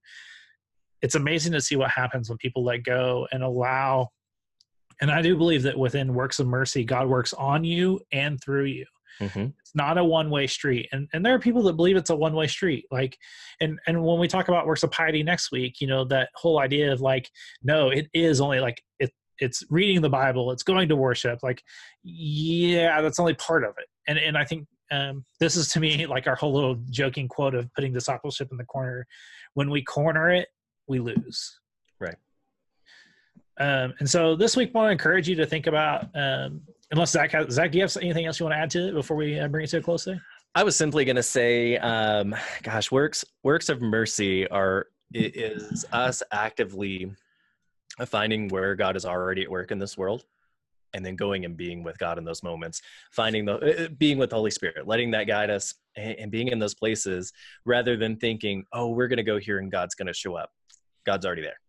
it's 1.01 1.15
amazing 1.15 1.53
to 1.53 1.61
see 1.61 1.75
what 1.75 1.89
happens 1.89 2.29
when 2.29 2.37
people 2.37 2.63
let 2.63 2.83
go 2.83 3.27
and 3.31 3.43
allow 3.43 4.09
and 5.01 5.11
i 5.11 5.21
do 5.21 5.35
believe 5.37 5.63
that 5.63 5.77
within 5.77 6.13
works 6.13 6.39
of 6.39 6.47
mercy 6.47 6.83
god 6.83 7.07
works 7.07 7.33
on 7.33 7.63
you 7.63 7.99
and 8.11 8.41
through 8.41 8.65
you. 8.65 8.85
Mm-hmm. 9.19 9.47
it's 9.59 9.73
not 9.73 9.97
a 9.97 10.03
one-way 10.03 10.45
street. 10.45 10.87
And 10.91 11.07
and 11.11 11.25
there 11.25 11.33
are 11.33 11.39
people 11.39 11.63
that 11.63 11.73
believe 11.73 11.97
it's 11.97 12.11
a 12.11 12.15
one-way 12.15 12.45
street. 12.45 12.85
Like 12.91 13.17
and 13.59 13.79
and 13.87 14.03
when 14.03 14.19
we 14.19 14.27
talk 14.27 14.47
about 14.47 14.67
works 14.67 14.83
of 14.83 14.91
piety 14.91 15.23
next 15.23 15.51
week 15.51 15.81
you 15.81 15.87
know 15.87 16.05
that 16.05 16.29
whole 16.35 16.59
idea 16.59 16.93
of 16.93 17.01
like 17.01 17.29
no 17.63 17.89
it 17.89 18.07
is 18.13 18.39
only 18.39 18.59
like 18.59 18.83
it 18.99 19.11
it's 19.39 19.63
reading 19.69 20.01
the 20.01 20.09
bible 20.09 20.51
it's 20.51 20.63
going 20.63 20.89
to 20.89 20.95
worship 20.95 21.39
like 21.43 21.61
yeah 22.03 23.01
that's 23.01 23.19
only 23.19 23.33
part 23.33 23.63
of 23.63 23.73
it. 23.79 23.87
And 24.07 24.19
and 24.19 24.37
i 24.37 24.45
think 24.45 24.67
um, 24.91 25.25
this 25.39 25.55
is 25.55 25.67
to 25.69 25.79
me 25.79 26.05
like 26.05 26.27
our 26.27 26.35
whole 26.35 26.53
little 26.53 26.75
joking 26.89 27.27
quote 27.27 27.55
of 27.55 27.73
putting 27.73 27.93
discipleship 27.93 28.49
in 28.51 28.57
the 28.57 28.65
corner. 28.65 29.05
When 29.53 29.69
we 29.69 29.83
corner 29.83 30.29
it 30.29 30.47
we 30.87 30.99
lose. 30.99 31.59
Right. 31.99 32.15
Um, 33.59 33.93
and 33.99 34.09
so 34.09 34.35
this 34.35 34.55
week, 34.55 34.71
I 34.73 34.77
want 34.77 34.87
to 34.87 34.91
encourage 34.91 35.27
you 35.27 35.35
to 35.35 35.45
think 35.45 35.67
about, 35.67 36.07
um, 36.15 36.61
unless 36.91 37.11
Zach, 37.11 37.31
has, 37.31 37.53
Zach, 37.53 37.71
do 37.71 37.77
you 37.79 37.83
have 37.83 37.97
anything 38.01 38.25
else 38.25 38.39
you 38.39 38.45
want 38.45 38.53
to 38.53 38.59
add 38.59 38.69
to 38.71 38.89
it 38.89 38.93
before 38.93 39.17
we 39.17 39.39
uh, 39.39 39.47
bring 39.47 39.63
it 39.63 39.69
to 39.71 39.77
a 39.77 39.81
close? 39.81 40.07
I 40.55 40.63
was 40.63 40.75
simply 40.75 41.05
going 41.05 41.15
to 41.17 41.23
say, 41.23 41.77
um, 41.77 42.35
gosh, 42.63 42.91
works 42.91 43.23
works 43.43 43.69
of 43.69 43.81
mercy 43.81 44.47
are 44.49 44.87
is 45.13 45.85
us 45.91 46.23
actively 46.31 47.11
finding 48.05 48.47
where 48.49 48.75
God 48.75 48.95
is 48.95 49.05
already 49.05 49.43
at 49.43 49.51
work 49.51 49.71
in 49.71 49.79
this 49.79 49.97
world, 49.97 50.25
and 50.93 51.05
then 51.05 51.15
going 51.15 51.45
and 51.45 51.55
being 51.55 51.83
with 51.83 51.97
God 51.97 52.17
in 52.17 52.23
those 52.23 52.43
moments, 52.43 52.81
finding 53.11 53.45
the 53.45 53.85
uh, 53.85 53.87
being 53.97 54.17
with 54.17 54.29
the 54.29 54.35
Holy 54.35 54.51
Spirit, 54.51 54.87
letting 54.87 55.11
that 55.11 55.25
guide 55.25 55.49
us, 55.49 55.75
and, 55.95 56.15
and 56.15 56.31
being 56.31 56.47
in 56.47 56.59
those 56.59 56.73
places, 56.73 57.33
rather 57.65 57.95
than 57.97 58.17
thinking, 58.17 58.65
oh, 58.73 58.89
we're 58.89 59.07
going 59.07 59.17
to 59.17 59.23
go 59.23 59.37
here 59.37 59.59
and 59.59 59.71
God's 59.71 59.95
going 59.95 60.07
to 60.07 60.13
show 60.13 60.35
up. 60.35 60.51
God's 61.07 61.25
already 61.25 61.41
there. 61.41 61.59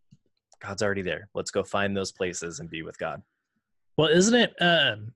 God's 0.61 0.83
already 0.83 1.03
there. 1.03 1.29
Let's 1.33 1.53
go 1.53 1.63
find 1.63 1.97
those 1.97 2.11
places 2.11 2.59
and 2.59 2.69
be 2.69 2.83
with 2.83 2.99
God. 2.99 3.23
Well, 3.97 4.09
isn't 4.09 4.35
it 4.35 4.55
um, 4.61 5.13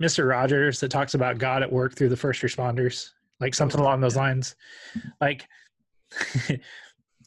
Mr. 0.00 0.28
Rogers 0.28 0.78
that 0.80 0.90
talks 0.90 1.14
about 1.14 1.38
God 1.38 1.64
at 1.64 1.70
work 1.70 1.96
through 1.96 2.10
the 2.10 2.16
first 2.16 2.42
responders? 2.42 3.10
Like 3.40 3.54
something 3.54 3.80
along 3.80 4.00
those 4.00 4.16
lines. 4.16 4.54
Like, 5.20 5.48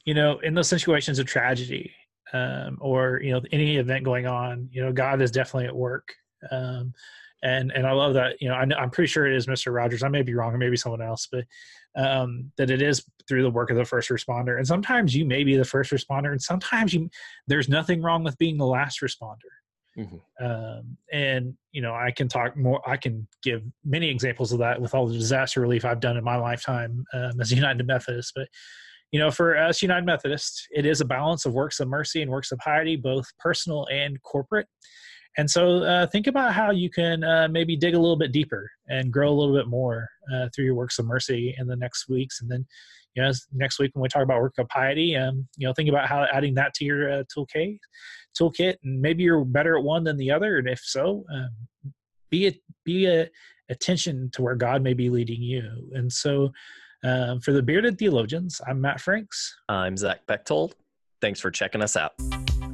you 0.05 0.13
know, 0.13 0.39
in 0.39 0.53
those 0.53 0.69
situations 0.69 1.19
of 1.19 1.27
tragedy 1.27 1.91
um, 2.31 2.77
or, 2.79 3.19
you 3.21 3.33
know, 3.33 3.41
any 3.51 3.75
event 3.75 4.05
going 4.05 4.25
on, 4.25 4.69
you 4.71 4.81
know, 4.81 4.93
God 4.93 5.21
is 5.21 5.31
definitely 5.31 5.67
at 5.67 5.75
work. 5.75 6.13
Um, 6.51 6.93
and 7.43 7.71
and 7.71 7.87
I 7.87 7.91
love 7.91 8.13
that. 8.15 8.41
You 8.41 8.49
know, 8.49 8.55
I, 8.55 8.63
am 8.63 8.89
pretty 8.89 9.07
sure 9.07 9.25
it 9.25 9.35
is 9.35 9.47
Mr. 9.47 9.73
Rogers. 9.73 10.03
I 10.03 10.09
may 10.09 10.21
be 10.21 10.33
wrong, 10.33 10.53
or 10.53 10.57
maybe 10.57 10.77
someone 10.77 11.01
else, 11.01 11.27
but 11.31 11.45
um, 11.95 12.51
that 12.57 12.69
it 12.69 12.81
is 12.81 13.03
through 13.27 13.43
the 13.43 13.49
work 13.49 13.69
of 13.69 13.77
the 13.77 13.85
first 13.85 14.09
responder. 14.09 14.57
And 14.57 14.67
sometimes 14.67 15.15
you 15.15 15.25
may 15.25 15.43
be 15.43 15.55
the 15.55 15.65
first 15.65 15.91
responder, 15.91 16.31
and 16.31 16.41
sometimes 16.41 16.93
you 16.93 17.09
there's 17.47 17.69
nothing 17.69 18.01
wrong 18.01 18.23
with 18.23 18.37
being 18.37 18.57
the 18.57 18.65
last 18.65 19.01
responder. 19.01 19.49
Mm-hmm. 19.97 20.45
Um, 20.45 20.97
and 21.11 21.53
you 21.71 21.81
know, 21.81 21.93
I 21.93 22.11
can 22.11 22.27
talk 22.27 22.55
more. 22.55 22.81
I 22.87 22.97
can 22.97 23.27
give 23.43 23.63
many 23.83 24.09
examples 24.09 24.51
of 24.51 24.59
that 24.59 24.81
with 24.81 24.93
all 24.93 25.07
the 25.07 25.17
disaster 25.17 25.61
relief 25.61 25.85
I've 25.85 25.99
done 25.99 26.17
in 26.17 26.23
my 26.23 26.35
lifetime 26.35 27.03
um, 27.13 27.39
as 27.41 27.51
a 27.51 27.55
United 27.55 27.85
Methodist. 27.87 28.33
But 28.35 28.47
you 29.11 29.19
know, 29.19 29.31
for 29.31 29.57
us 29.57 29.81
United 29.81 30.05
Methodists, 30.05 30.67
it 30.71 30.85
is 30.85 31.01
a 31.01 31.05
balance 31.05 31.45
of 31.45 31.53
works 31.53 31.79
of 31.79 31.87
mercy 31.87 32.21
and 32.21 32.29
works 32.29 32.51
of 32.51 32.59
piety, 32.59 32.95
both 32.95 33.25
personal 33.39 33.87
and 33.91 34.21
corporate. 34.21 34.67
And 35.37 35.49
so, 35.49 35.83
uh, 35.83 36.07
think 36.07 36.27
about 36.27 36.53
how 36.53 36.71
you 36.71 36.89
can 36.89 37.23
uh, 37.23 37.47
maybe 37.49 37.75
dig 37.75 37.95
a 37.95 37.99
little 37.99 38.17
bit 38.17 38.31
deeper 38.31 38.69
and 38.87 39.13
grow 39.13 39.29
a 39.29 39.37
little 39.37 39.55
bit 39.55 39.67
more 39.67 40.09
uh, 40.33 40.49
through 40.53 40.65
your 40.65 40.75
works 40.75 40.99
of 40.99 41.05
mercy 41.05 41.55
in 41.57 41.67
the 41.67 41.75
next 41.75 42.09
weeks, 42.09 42.41
and 42.41 42.49
then 42.49 42.65
you 43.15 43.23
know, 43.23 43.31
next 43.53 43.79
week 43.79 43.91
when 43.93 44.01
we 44.01 44.07
talk 44.07 44.23
about 44.23 44.41
work 44.41 44.53
of 44.57 44.67
piety, 44.67 45.15
um, 45.15 45.47
you 45.57 45.67
know, 45.67 45.73
think 45.73 45.89
about 45.89 46.07
how 46.07 46.25
adding 46.31 46.53
that 46.55 46.73
to 46.75 46.85
your 46.85 47.11
uh, 47.11 47.23
toolkit, 47.35 47.79
toolkit, 48.39 48.75
and 48.83 49.01
maybe 49.01 49.23
you're 49.23 49.43
better 49.43 49.77
at 49.77 49.83
one 49.83 50.03
than 50.03 50.17
the 50.17 50.31
other, 50.31 50.57
and 50.57 50.67
if 50.67 50.79
so, 50.83 51.25
um, 51.33 51.93
be 52.29 52.45
it 52.45 52.61
be 52.83 53.07
a 53.07 53.29
attention 53.69 54.29
to 54.33 54.41
where 54.41 54.55
God 54.55 54.81
may 54.81 54.93
be 54.93 55.09
leading 55.09 55.41
you. 55.41 55.63
And 55.93 56.11
so, 56.11 56.51
um, 57.03 57.39
for 57.39 57.51
the 57.51 57.61
bearded 57.61 57.97
theologians, 57.97 58.61
I'm 58.67 58.81
Matt 58.81 58.99
Franks. 58.99 59.55
I'm 59.69 59.95
Zach 59.95 60.25
Bechtold. 60.27 60.75
Thanks 61.21 61.39
for 61.39 61.51
checking 61.51 61.81
us 61.81 61.95
out. 61.95 62.13